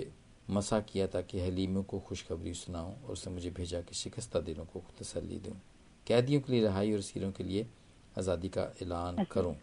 मसा 0.50 0.80
किया 0.80 1.06
ताकि 1.06 1.40
हलीमों 1.40 1.82
को 1.82 1.98
खुशखबरी 1.98 2.54
सुनाऊं 2.54 2.92
और 3.04 3.12
उसने 3.12 3.32
मुझे 3.34 3.50
भेजा 3.50 3.80
कि 3.80 3.94
शिकस्ता 3.94 4.40
दिलों 4.40 4.64
को 4.64 4.82
तसली 5.00 5.38
दूँ। 5.40 5.56
कैदियों 6.06 6.40
के 6.40 6.52
लिए 6.52 6.62
रहाई 6.62 6.92
और 6.92 7.00
सीरों 7.00 7.30
के 7.32 7.44
लिए 7.44 7.66
आज़ादी 8.18 8.48
का 8.48 8.62
ऐलान 8.82 9.16
अच्छा। 9.16 9.32
करूँ। 9.32 9.54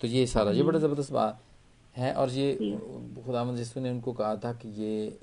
तो 0.00 0.06
ये 0.06 0.26
सारा 0.26 0.50
ये 0.52 0.62
बड़ा 0.62 0.78
ज़बरदस्त 0.78 1.12
बात 1.12 1.40
है 1.96 2.12
और 2.14 2.30
ये 2.30 2.54
खुदा 3.24 3.42
यसु 3.60 3.80
ने 3.80 3.90
उनको 3.90 4.12
कहा 4.12 4.36
था 4.36 4.52
कि 4.52 4.68
ये 4.82 5.18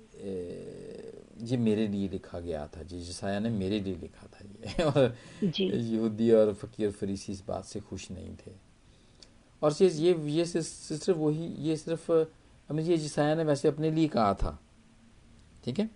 ये 1.43 1.57
मेरे 1.57 1.87
लिए 1.87 2.07
लिखा 2.09 2.39
गया 2.39 2.65
था 2.67 2.83
जी 2.83 2.99
जसाया 3.01 3.39
ने 3.39 3.49
मेरे 3.49 3.79
लिए 3.79 3.95
लिखा 3.95 4.27
था 4.27 4.43
ये। 4.43 4.83
और 4.83 5.15
यहूदी 5.59 6.31
और 6.31 6.53
फ़कीर 6.53 6.91
फरीसी 6.91 7.31
इस 7.33 7.43
बात 7.47 7.65
से 7.65 7.79
खुश 7.79 8.09
नहीं 8.11 8.35
थे। 8.35 8.51
और 9.61 9.73
ये 9.81 9.89
ये 9.89 10.13
ये 10.31 10.45
सिर्फ़ 10.45 11.11
वही 11.11 11.47
ये 11.67 11.77
सिर्फ़ 11.77 12.11
हमें 12.69 12.83
ये 12.83 12.97
जिसाया 12.97 13.35
ने 13.35 13.43
वैसे 13.43 13.67
अपने 13.67 13.91
लिए 13.91 14.07
कहा 14.07 14.33
था। 14.33 14.59
ठीक 15.63 15.79
है? 15.79 15.89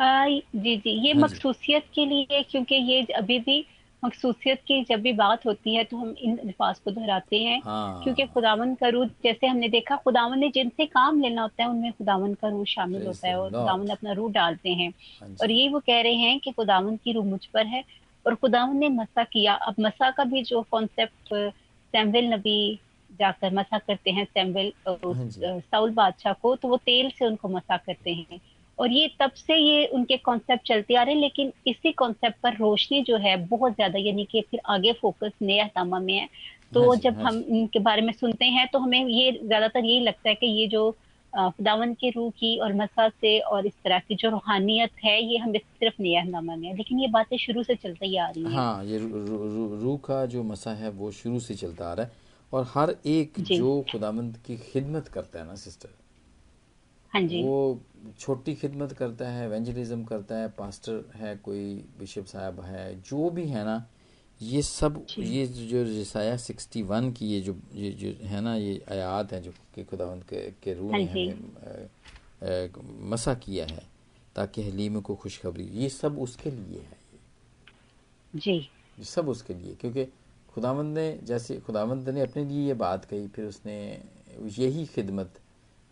आ, 0.00 0.26
जी 0.28 0.76
जी। 0.76 0.90
ये 1.06 1.12
हाँ 1.12 1.22
मखसूसियत 1.22 1.84
के 1.94 2.06
लिए 2.06 2.42
क्योंकि 2.42 2.74
ये 2.74 3.02
अभी 3.16 3.38
भी 3.38 3.64
मखसूसियत 4.02 4.60
की 4.60 4.82
जब 4.84 5.00
भी 5.00 5.12
बात 5.12 5.46
होती 5.46 5.74
है 5.74 5.82
तो 5.84 5.96
हम 5.96 6.14
इन 6.18 6.36
अल्फाज 6.36 6.78
को 6.78 6.90
दोहराते 6.90 7.38
हैं। 7.38 7.60
हाँ। 7.64 8.02
क्योंकि 8.02 8.24
खुदावन 8.26 8.74
का 8.74 8.88
रूह 8.88 9.06
जैसे 9.24 9.46
हमने 9.46 9.68
देखा 9.68 9.96
खुदावन 9.96 10.38
ने 10.38 10.48
जिनसे 10.48 10.86
काम 10.86 11.20
लेना 11.22 11.42
होता 11.42 11.62
है 11.62 11.68
उनमें 11.70 11.92
खुदावन 11.92 12.34
का 12.34 12.48
रूह 12.48 12.64
शामिल 12.64 13.06
होता 13.06 13.28
है 13.28 13.38
और 13.40 13.50
खुदावन 13.50 13.88
अपना 13.88 14.12
रूह 14.12 14.32
डालते 14.32 14.70
हैं। 14.70 14.92
हाँ 15.20 15.34
और 15.42 15.50
ये 15.50 15.68
वो 15.68 15.80
कह 15.80 16.00
रहे 16.00 16.14
हैं 16.14 16.38
कि 16.40 16.50
खुदावन 16.50 16.96
की 16.96 17.12
रूह 17.12 17.24
मुझ 17.24 17.44
पर 17.46 17.66
है 17.66 17.84
और 18.26 18.34
खुदावन 18.34 18.76
ने 18.76 18.88
मसा 18.88 19.24
किया। 19.24 19.54
अब 19.54 19.74
मसा 19.80 20.10
का 20.10 20.24
भी 20.24 20.42
जो 20.42 20.62
कॉन्सेप्ट 20.70 21.34
सैमवेल 21.94 22.32
नबी 22.34 22.80
जाकर 23.18 23.54
मसा 23.54 23.78
करते 23.78 24.10
हैं 24.10 24.24
सैम्बल 24.24 24.72
हाँ 24.88 25.60
साउल 25.60 25.90
बादशाह 25.92 26.32
को 26.32 26.54
तो 26.56 26.68
वो 26.68 26.76
तेल 26.76 27.10
से 27.18 27.26
उनको 27.26 27.48
मसा 27.48 27.76
करते 27.76 28.10
हैं। 28.12 28.40
और 28.78 28.92
ये 28.92 29.08
तब 29.20 29.30
से 29.36 29.56
ये 29.56 29.84
उनके 29.94 30.16
कॉन्सेप्ट 30.18 30.66
चलते 30.68 30.94
आ 30.94 31.02
रहे 31.02 31.14
हैं 31.14 31.20
लेकिन 31.20 31.52
इसी 31.66 31.92
कॉन्सेप्ट 31.92 32.36
पर 32.42 32.56
रोशनी 32.56 33.02
जो 33.02 33.16
है 33.18 33.36
बहुत 33.46 33.72
ज़्यादा 33.72 33.98
यानी 33.98 34.24
कि 34.24 34.40
फिर 34.50 34.60
आगे 34.66 34.92
फोकस 34.92 35.32
नया 35.42 35.68
तमा 35.76 35.98
में 36.00 36.14
है। 36.14 36.28
तो 36.74 36.82
हाँ 36.84 36.96
जब 36.96 37.16
हाँ 37.16 37.24
हम 37.24 37.38
इनके 37.50 37.78
बारे 37.80 38.02
में 38.02 38.12
सुनते 38.12 38.44
हैं 38.46 38.66
तो 38.72 38.78
हमें 38.78 39.04
ये 39.06 39.30
ज़्यादातर 39.32 39.84
यही 39.84 40.00
लगता 40.00 40.28
है 40.28 40.34
कि 40.34 40.46
ये 40.60 40.66
जो 40.68 40.90
खुदावन 41.32 41.92
के 41.94 42.08
रूह 42.10 42.30
की 42.30 42.56
और 42.58 42.72
मसा 42.74 43.08
से 43.08 43.38
और 43.40 43.66
इस 43.66 43.72
तरह 43.84 43.98
की 43.98 44.14
जो 44.14 44.30
रूहानियत 44.30 44.90
है 45.04 45.22
ये 45.22 45.38
हम 45.38 45.52
सिर्फ़ 45.52 46.02
नया 46.02 46.40
में 46.40 46.56
है। 46.58 46.76
लेकिन 46.76 46.98
ये 47.00 47.08
बातें 47.08 47.36
शुरू 47.38 47.62
से 47.62 47.74
चलती 47.74 48.06
ही 48.06 48.16
आ 48.16 48.28
रही 48.28 48.44
है। 48.44 48.50
हाँ 48.50 48.84
ये 48.84 48.98
रूह 48.98 49.96
का 50.04 50.24
जो 50.26 50.42
मसा 50.42 50.74
है 50.74 50.90
वो 50.92 51.10
शुरू 51.12 51.40
से 51.40 51.54
चलता 51.54 51.90
आ 51.90 51.92
रहा 51.94 52.06
है। 52.06 52.20
और 52.52 52.70
हर 52.74 52.96
एक 53.06 53.40
जो। 53.40 53.84
खुदामंद 53.92 54.38
की 54.46 54.56
खिदमत 54.56 55.08
करता 55.08 55.38
है 55.38 55.46
ना 55.46 55.54
सिस्टर 55.54 55.88
हाँ 57.12 57.22
जी। 57.22 57.42
वो 57.42 57.80
छोटी 58.18 58.54
खिदमत 58.54 58.92
करता 58.92 59.28
है 59.28 59.46
एवेंजलिज्म 59.46 60.04
करता 60.04 60.36
है 60.36 60.48
पास्टर 60.48 61.10
है 61.14 61.36
कोई 61.36 61.84
बिशप 61.98 62.24
साहब 62.24 62.60
है 62.60 63.00
जो 63.00 63.30
भी 63.30 63.46
है 63.46 63.64
ना 63.64 63.86
ये 64.40 64.62
सब 64.62 65.06
ये 65.18 65.46
जो 65.46 65.82
रसाया 65.82 66.36
सिक्सटी 66.36 66.82
वन 66.82 67.12
की 67.12 67.26
ये 67.26 67.40
जो 67.40 67.56
ये 67.74 67.90
जो 67.90 68.26
है 68.26 68.40
ना 68.40 68.56
ये 68.56 68.84
आयात 68.90 69.32
हैं 69.32 69.42
जो 69.42 69.52
कि 69.74 69.84
खुदावंद 69.84 70.24
के, 70.24 70.52
के 70.62 70.74
रूह 70.74 70.96
ने 70.96 71.04
हमें 71.04 73.10
मसा 73.10 73.34
किया 73.34 73.66
है 73.66 73.82
ताकि 74.36 74.62
हलीम 74.62 75.00
को 75.00 75.14
खुशखबरी 75.14 75.64
ये 75.64 75.88
सब 75.88 76.18
उसके 76.18 76.50
लिए 76.50 76.80
है। 76.80 76.98
ये 78.34 78.40
जी 78.40 78.68
सब 79.04 79.28
उसके 79.28 79.54
लिए 79.54 79.74
क्योंकि 79.74 80.06
खुदावंद 80.54 80.98
ने 80.98 81.18
जैसे 81.24 81.56
खुदावंद 81.56 82.08
ने 82.08 82.20
अपने 82.20 82.44
लिए 82.44 82.66
ये 82.66 82.74
बात 82.76 83.04
कही 83.04 83.26
फिर 83.28 83.44
उसने 83.44 83.76
यही 84.58 84.84
खिदमत 84.86 85.40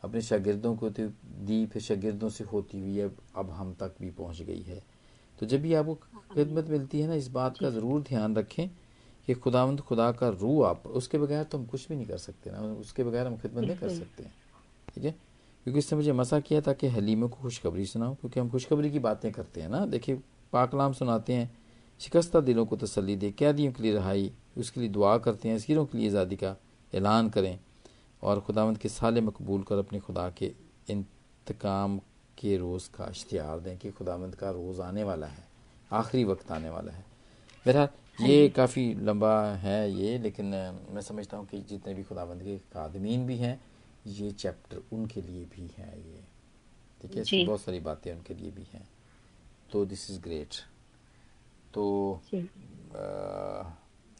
अपने 0.02 0.20
शागिर्दों 0.22 0.74
को 0.76 0.90
तो 0.90 1.06
दी 1.46 1.64
फिर 1.66 1.82
शागिर्दों 1.82 2.28
से 2.28 2.44
होती 2.44 2.80
हुई 2.80 2.98
अब 3.00 3.16
अब 3.36 3.50
हम 3.50 3.72
तक 3.80 3.94
भी 4.00 4.10
पहुँच 4.10 4.42
गई 4.42 4.62
है। 4.62 4.82
तो 5.38 5.46
जब 5.46 5.62
भी 5.62 5.74
आपको 5.74 5.94
खिदमत 6.34 6.68
मिलती 6.70 7.00
है 7.00 7.08
ना 7.08 7.14
इस 7.14 7.28
बात 7.30 7.58
का 7.58 7.70
ज़रूर 7.70 8.02
ध्यान 8.02 8.36
रखें 8.36 8.68
कि 9.28 9.34
खुदावंद 9.36 9.80
खुदा 9.80 10.10
का 10.12 10.28
रूह 10.30 10.66
आप 10.68 10.86
उसके 10.88 11.18
बगैर 11.18 11.44
तो 11.44 11.58
हम 11.58 11.66
कुछ 11.66 11.88
भी 11.88 11.96
नहीं 11.96 12.06
कर 12.06 12.18
सकते 12.18 12.50
ना 12.50 12.58
उसके 12.74 13.04
बगैर 13.04 13.26
हम 13.26 13.36
खिदमत 13.36 13.64
नहीं 13.64 13.76
कर 13.76 13.88
सकते। 13.90 14.22
ठीक 14.94 15.04
है? 15.04 15.10
क्योंकि 15.66 15.78
इसने 15.78 15.96
मुझे 15.96 16.12
मसा 16.12 16.40
किया 16.40 16.60
ताकि 16.60 16.88
हलीमे 16.88 17.26
को 17.28 17.36
खुशखबरी 17.36 17.86
सुनाओ 17.86 18.14
क्योंकि 18.14 18.40
हम 18.40 18.50
खुशखबरी 18.50 18.90
की 18.90 18.98
बातें 19.00 19.30
करते 19.32 19.60
हैं 19.60 19.68
ना। 19.68 19.84
देखिए 19.86 20.20
पाकलाम 20.52 20.92
सुनाते 20.92 21.32
हैं 21.32 21.50
शिकस्ता 22.00 22.40
दिलों 22.40 22.64
को 22.66 22.76
तसली 22.76 23.16
दे 23.16 23.30
कैदियों 23.32 23.72
के 23.72 23.82
लिए 23.82 23.94
रहाई 23.94 24.32
उसके 24.56 24.80
लिए 24.80 24.88
दुआ 24.90 25.16
करते 25.18 25.48
हैं 25.48 25.58
सीरों 25.58 25.84
के 25.86 25.98
लिए 25.98 26.08
आज़ादी 26.08 26.36
का 26.36 26.54
ऐलान 26.92 27.28
करें 27.30 27.58
और 28.22 28.40
खुदावंद 28.40 28.78
के 28.78 28.88
साले 28.88 29.20
मकबूल 29.20 29.62
कर 29.62 29.78
अपने 29.78 30.00
खुदा 30.00 30.28
के 30.38 30.52
इंतकाम 30.90 31.98
के 32.38 32.56
रोज़ 32.56 32.88
का 32.90 33.08
इश्तिहार 33.10 33.60
दें 33.60 33.76
कि 33.78 33.90
खुदावंद 33.90 34.34
का 34.34 34.50
रोज़ 34.50 34.80
आने 34.82 35.04
वाला 35.04 35.26
है 35.26 35.48
आखिरी 35.90 36.24
वक्त 36.24 36.50
आने 36.52 36.70
वाला 36.70 36.92
है। 36.92 37.04
बहरहाल 37.66 37.88
हाँ 38.18 38.28
ये 38.28 38.48
काफ़ी 38.48 38.82
लंबा 39.04 39.34
है 39.56 39.92
ये 39.92 40.18
लेकिन 40.18 40.46
मैं 40.94 41.02
समझता 41.02 41.36
हूँ 41.36 41.46
कि 41.46 41.60
जितने 41.68 41.94
भी 41.94 42.02
खुदावंद 42.02 42.42
के 42.42 42.56
खादमीन 42.72 43.26
भी 43.26 43.36
हैं 43.36 43.60
ये 44.06 44.30
चैप्टर 44.32 44.82
उनके 44.92 45.20
लिए 45.22 45.44
भी 45.46 45.70
है 45.76 45.88
ये। 45.98 46.22
ठीक 47.02 47.16
है 47.16 47.44
बहुत 47.46 47.60
सारी 47.60 47.80
बातें 47.80 48.12
उनके 48.12 48.34
लिए 48.34 48.50
भी 48.50 48.66
हैं। 48.72 48.86
तो 49.72 49.84
दिस 49.84 50.10
इज़ 50.10 50.20
ग्रेट 50.20 50.54
तो 51.74 52.20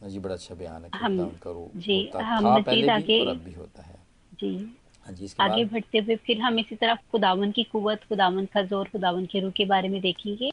जी 0.03 0.19
बड़ा 0.19 0.35
अच्छा 0.35 0.55
बयान 0.55 0.85
है 0.85 0.91
हम 0.95 1.39
करो 1.43 1.71
जी 1.77 2.11
हम 2.15 2.45
था 2.45 2.61
पहले 2.61 2.99
भी 2.99 3.21
और 3.21 3.29
अब 3.29 3.43
भी 3.45 3.53
होता 3.53 3.83
है। 3.83 3.97
जी। 4.41 4.77
हाँ 5.07 5.15
जी 5.15 5.29
आगे 5.41 5.65
बढ़ते 5.65 5.99
हुए 5.99 6.17
फिर 6.17 6.41
हम 6.41 6.59
इसी 6.59 6.77
तरह 6.77 6.99
खुदावन 7.13 7.53
की 7.53 7.65
कुवत 7.65 8.05
खुदावन 8.09 8.47
का 8.55 8.63
ज़ोर 8.63 8.89
खुदावन 8.89 9.27
के 9.27 9.41
रूह 9.41 9.51
के 9.57 9.65
बारे 9.65 9.89
में 9.89 10.01
देखेंगे। 10.01 10.53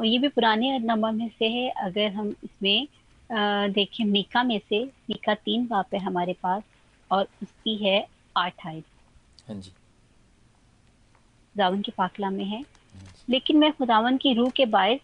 और 0.00 0.06
ये 0.06 0.18
भी 0.18 0.28
पुराने 0.28 0.80
नमा 0.80 1.12
में 1.12 1.28
से 1.38 1.48
है। 1.48 1.70
अगर 1.70 2.12
हम 2.12 2.34
इसमें 2.44 2.88
देखें 3.72 4.04
मीका 4.04 4.42
में 4.42 4.60
से 4.68 4.90
मीका 5.10 5.34
तीन 5.34 5.66
बाप 5.66 5.94
है 5.94 6.00
हमारे 6.00 6.36
पास 6.42 6.62
और 7.10 7.28
उसकी 7.42 7.84
है 7.84 8.06
आठ 8.36 8.66
आयत। 8.66 8.84
हाँ 9.48 9.56
जी। 9.56 9.70
खुदावन 9.70 11.82
के 11.82 11.92
पाकला 11.98 12.30
में 12.30 12.44
है। 12.44 12.58
हाँ 12.58 13.24
लेकिन 13.30 13.58
मैं 13.58 13.72
खुदावन 13.72 14.16
की 14.16 14.34
रूह 14.34 14.50
के 14.50 14.68
बायस 14.68 15.00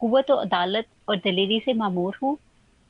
कुवत 0.00 0.30
और 0.30 0.38
अदालत 0.38 0.86
और 1.08 1.16
दलेरी 1.16 1.60
से 1.60 1.74
मामूर 1.74 2.18
हूँ। 2.22 2.38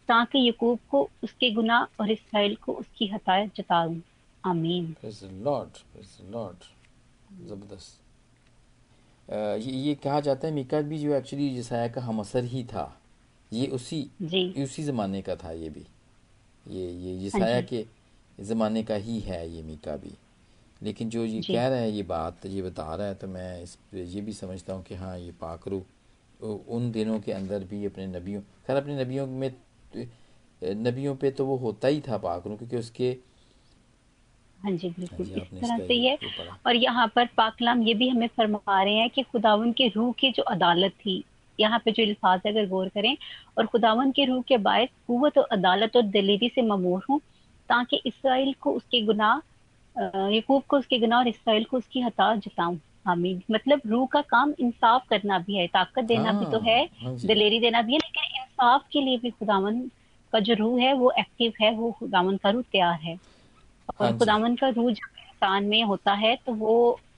ताकि 0.09 0.49
यकूब 0.49 0.79
को 0.90 1.09
उसके 1.25 1.51
गुनाह 1.51 2.01
और 2.01 2.11
इसराइल 2.11 2.55
को 2.57 2.73
उसकी 2.73 3.07
हतायत 3.07 3.55
जताऊं। 3.57 4.01
आमीन। 4.44 4.94
लॉर्ड 5.44 5.79
लॉर्ड 6.33 6.64
ज़बरदस्त। 7.49 8.01
ये 9.62 9.73
ये 9.73 9.94
कहा 9.94 10.21
जाता 10.21 10.47
है 10.49 10.53
मीका 10.55 10.81
भी 10.83 10.99
जो 10.99 11.14
एक्चुअली 11.14 11.49
जसाया 11.57 11.88
का 11.88 12.01
हम 12.01 12.21
असर 12.21 12.44
ही 12.44 12.62
था 12.64 12.85
ये 13.53 13.66
उसी 13.66 14.01
जी। 14.23 14.62
उसी 14.62 14.83
ज़माने 14.83 15.21
का 15.23 15.37
था 15.37 15.53
ये 15.53 15.68
भी। 15.71 15.85
ये 16.66 16.90
ये 16.92 17.18
जसाया 17.21 17.55
हाँ 17.55 17.62
के 17.62 17.85
ज़माने 18.38 18.83
का 18.83 18.94
ही 18.97 19.18
है 19.21 19.49
ये 19.51 19.62
मीका 19.62 19.97
भी। 19.97 20.12
लेकिन 20.83 21.09
जो 21.11 21.25
ये 21.25 21.40
कह 21.42 21.68
रहा 21.68 21.79
है 21.79 21.90
ये 21.92 22.03
बात 22.03 22.47
ये 22.47 22.62
बता 22.62 22.94
रहा 22.94 23.07
है 23.07 23.14
तो 23.14 23.27
मैं 23.29 23.62
इस 23.62 23.77
ये 23.94 24.21
भी 24.21 24.33
समझता 24.33 24.73
हूँ 24.73 24.83
कि 24.83 24.94
हाँ 24.94 25.18
ये 25.18 25.33
पाकरू 25.40 25.83
उन 26.68 26.90
दिनों 26.92 27.18
के 27.21 27.33
अंदर 27.33 27.64
भी 27.64 27.85
अपने 27.87 28.07
नबियों 28.07 28.40
खैर 28.66 28.77
अपने 28.77 29.03
नबियों 29.05 29.27
में 29.27 29.51
नबियों 30.62 31.14
पे 31.16 31.31
तो 31.31 31.46
वो 31.46 31.57
होता 31.57 31.88
ही 31.88 32.01
था 32.01 32.18
पाकरू 32.18 32.57
क्योंकि 32.57 32.77
उसके 32.77 33.16
हाँ 34.59 34.72
जी 34.72 34.88
बिल्कुल 34.90 35.27
हाँ 35.27 35.40
इस 35.42 35.61
तरह 35.61 35.79
से 35.79 35.94
ही 35.94 36.07
है। 36.07 36.16
और 36.66 36.77
यहाँ 36.77 37.07
पर 37.16 37.27
पाकलाम 37.37 37.83
ये 37.83 37.94
भी 37.94 38.09
हमें 38.09 38.27
फरमा 38.37 38.83
रहे 38.83 38.94
हैं 38.94 39.11
कि 39.11 39.22
खुदावन 39.22 39.72
के 39.72 39.88
रूह 39.88 40.12
की 40.12 40.31
जो 40.31 40.42
अदालत 40.42 40.92
थी 40.92 41.22
यहाँ 41.59 41.79
पे 41.85 41.92
जो 41.92 42.03
अल्फाज 42.03 42.40
अगर 42.46 42.66
गौर 42.68 42.88
करें 42.88 43.16
और 43.59 43.66
खुदावन 43.66 44.11
के 44.12 44.24
रूह 44.24 44.42
के 44.48 44.57
बायस 44.57 44.88
कुत 45.07 45.38
और 45.38 45.48
अदालत 45.53 45.96
और 45.96 46.03
दलेरी 46.03 46.48
से 46.48 46.62
ममूर 46.62 47.05
हूँ 47.11 47.20
ताकि 47.68 48.01
इसराइल 48.07 48.55
को 48.61 48.72
उसके 48.72 49.01
गुनाह 49.07 49.40
यकूब 50.33 50.62
को 50.68 50.79
उसके 50.79 50.98
गुनाह 50.98 51.18
और 51.18 51.29
इसराइल 51.29 51.64
को 51.64 51.77
उसकी 51.77 52.01
हता 52.01 52.35
जताऊं। 52.37 52.77
आमीन। 53.09 53.42
मतलब 53.51 53.81
रूह 53.87 54.07
का 54.12 54.20
काम 54.20 54.53
इंसाफ 54.61 55.07
करना 55.09 55.38
भी 55.38 55.57
है 55.57 55.66
ताकत 55.66 56.05
देना 56.05 56.33
भी 56.33 56.44
तो 56.53 56.59
है 56.61 56.79
हाँ 57.03 57.16
दलेरी 57.24 57.61
देना 57.61 57.83
भी 57.83 57.92
है 57.92 57.98
लेकिन 57.98 58.17
इंसाफ 58.59 58.87
के 58.92 59.01
लिए 59.01 59.16
भी 59.18 59.31
खुदावन 59.31 59.81
का 60.33 60.38
जो 60.40 60.55
रूह 60.55 60.81
है 60.81 60.92
वो 60.94 61.11
एक्टिव 61.18 61.53
है 61.61 61.71
वो 61.75 61.90
खुदावन 61.99 62.37
का 62.37 62.51
रूह 62.51 62.62
तैयार 62.73 62.99
है। 63.01 63.14
और 63.90 64.07
हाँ 64.07 64.16
खुदावन 64.18 64.57
का 64.57 64.68
रूह 64.68 64.90
जब 64.92 65.18
इंसान 65.18 65.64
में 65.64 65.83
होता 65.85 66.12
है 66.14 66.35
तो 66.47 66.53
वो 66.55 66.75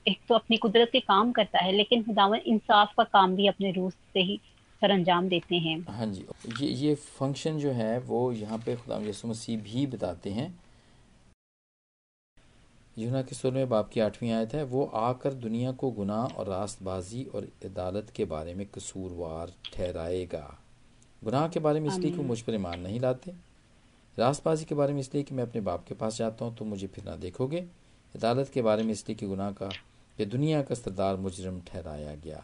एक 0.07 0.19
तो 0.29 0.35
अपनी 0.35 0.57
कुदरत 0.57 0.89
के 0.91 0.99
काम 0.99 1.31
करता 1.31 1.63
है 1.63 1.71
लेकिन 1.71 2.03
खुदावन 2.03 2.39
इंसाफ 2.45 2.93
का 2.97 3.03
काम 3.03 3.35
भी 3.35 3.47
अपने 3.47 3.71
रूह 3.71 3.89
से 3.89 4.19
ही 4.19 4.39
सर 4.81 4.91
अंजाम 4.91 5.27
देते 5.29 5.55
हैं। 5.55 5.79
हाँ 5.89 6.05
जी। 6.07 6.25
ये 6.59 6.67
ये 6.67 6.95
फ़ंक्शन 6.95 7.57
जो 7.57 7.71
है 7.71 7.97
वो 8.01 8.31
यहाँ 8.33 8.57
पे 8.57 8.75
खुदा 8.75 8.99
यसु 9.01 9.27
मसीह 9.27 9.61
भी 9.63 9.85
बताते 9.87 10.29
हैं। 10.29 10.53
यूना 12.97 13.21
के 13.21 13.35
सुर 13.35 13.51
में 13.51 13.67
बाप 13.69 13.89
की 13.89 13.99
आठवीं 13.99 14.31
आयत 14.31 14.53
है 14.53 14.63
वो 14.63 14.85
आकर 14.95 15.33
दुनिया 15.43 15.71
को 15.73 15.91
गुनाह 15.91 16.33
और 16.35 16.47
रास्तबाजी 16.47 17.23
और 17.35 17.47
अदालत 17.65 18.11
के 18.15 18.25
बारे 18.25 18.53
में 18.53 18.65
कसूरवार 18.67 19.51
ठहराएगा। 19.73 20.47
गुनाह 21.21 21.47
के 21.47 21.59
बारे 21.59 21.79
में 21.79 21.87
इसलिए 21.89 22.11
कि 22.11 22.17
वो 22.17 22.23
मुझ 22.23 22.39
पर 22.41 22.53
ईमान 22.53 22.79
नहीं 22.79 22.99
लाते। 22.99 23.31
रासबाजी 24.17 24.65
के 24.65 24.75
बारे 24.75 24.93
में 24.93 24.99
इसलिए 24.99 25.23
कि 25.23 25.35
मैं 25.35 25.43
अपने 25.43 25.61
बाप 25.61 25.83
के 25.87 25.95
पास 25.95 26.17
जाता 26.17 26.45
हूँ 26.45 26.55
तो 26.55 26.65
मुझे 26.65 26.87
फिर 26.87 27.05
ना 27.05 27.15
देखोगे। 27.15 27.59
अदालत 28.15 28.49
के 28.53 28.61
बारे 28.61 28.83
में 28.83 28.91
इसलिए 28.91 29.15
कि 29.15 29.27
गुनाह 29.27 29.51
का 29.51 29.69
ये 30.17 30.25
दुनिया 30.25 30.61
का 30.61 30.75
सरदार 30.75 31.15
मुजरम 31.17 31.59
ठहराया 31.61 32.15
गया। 32.15 32.43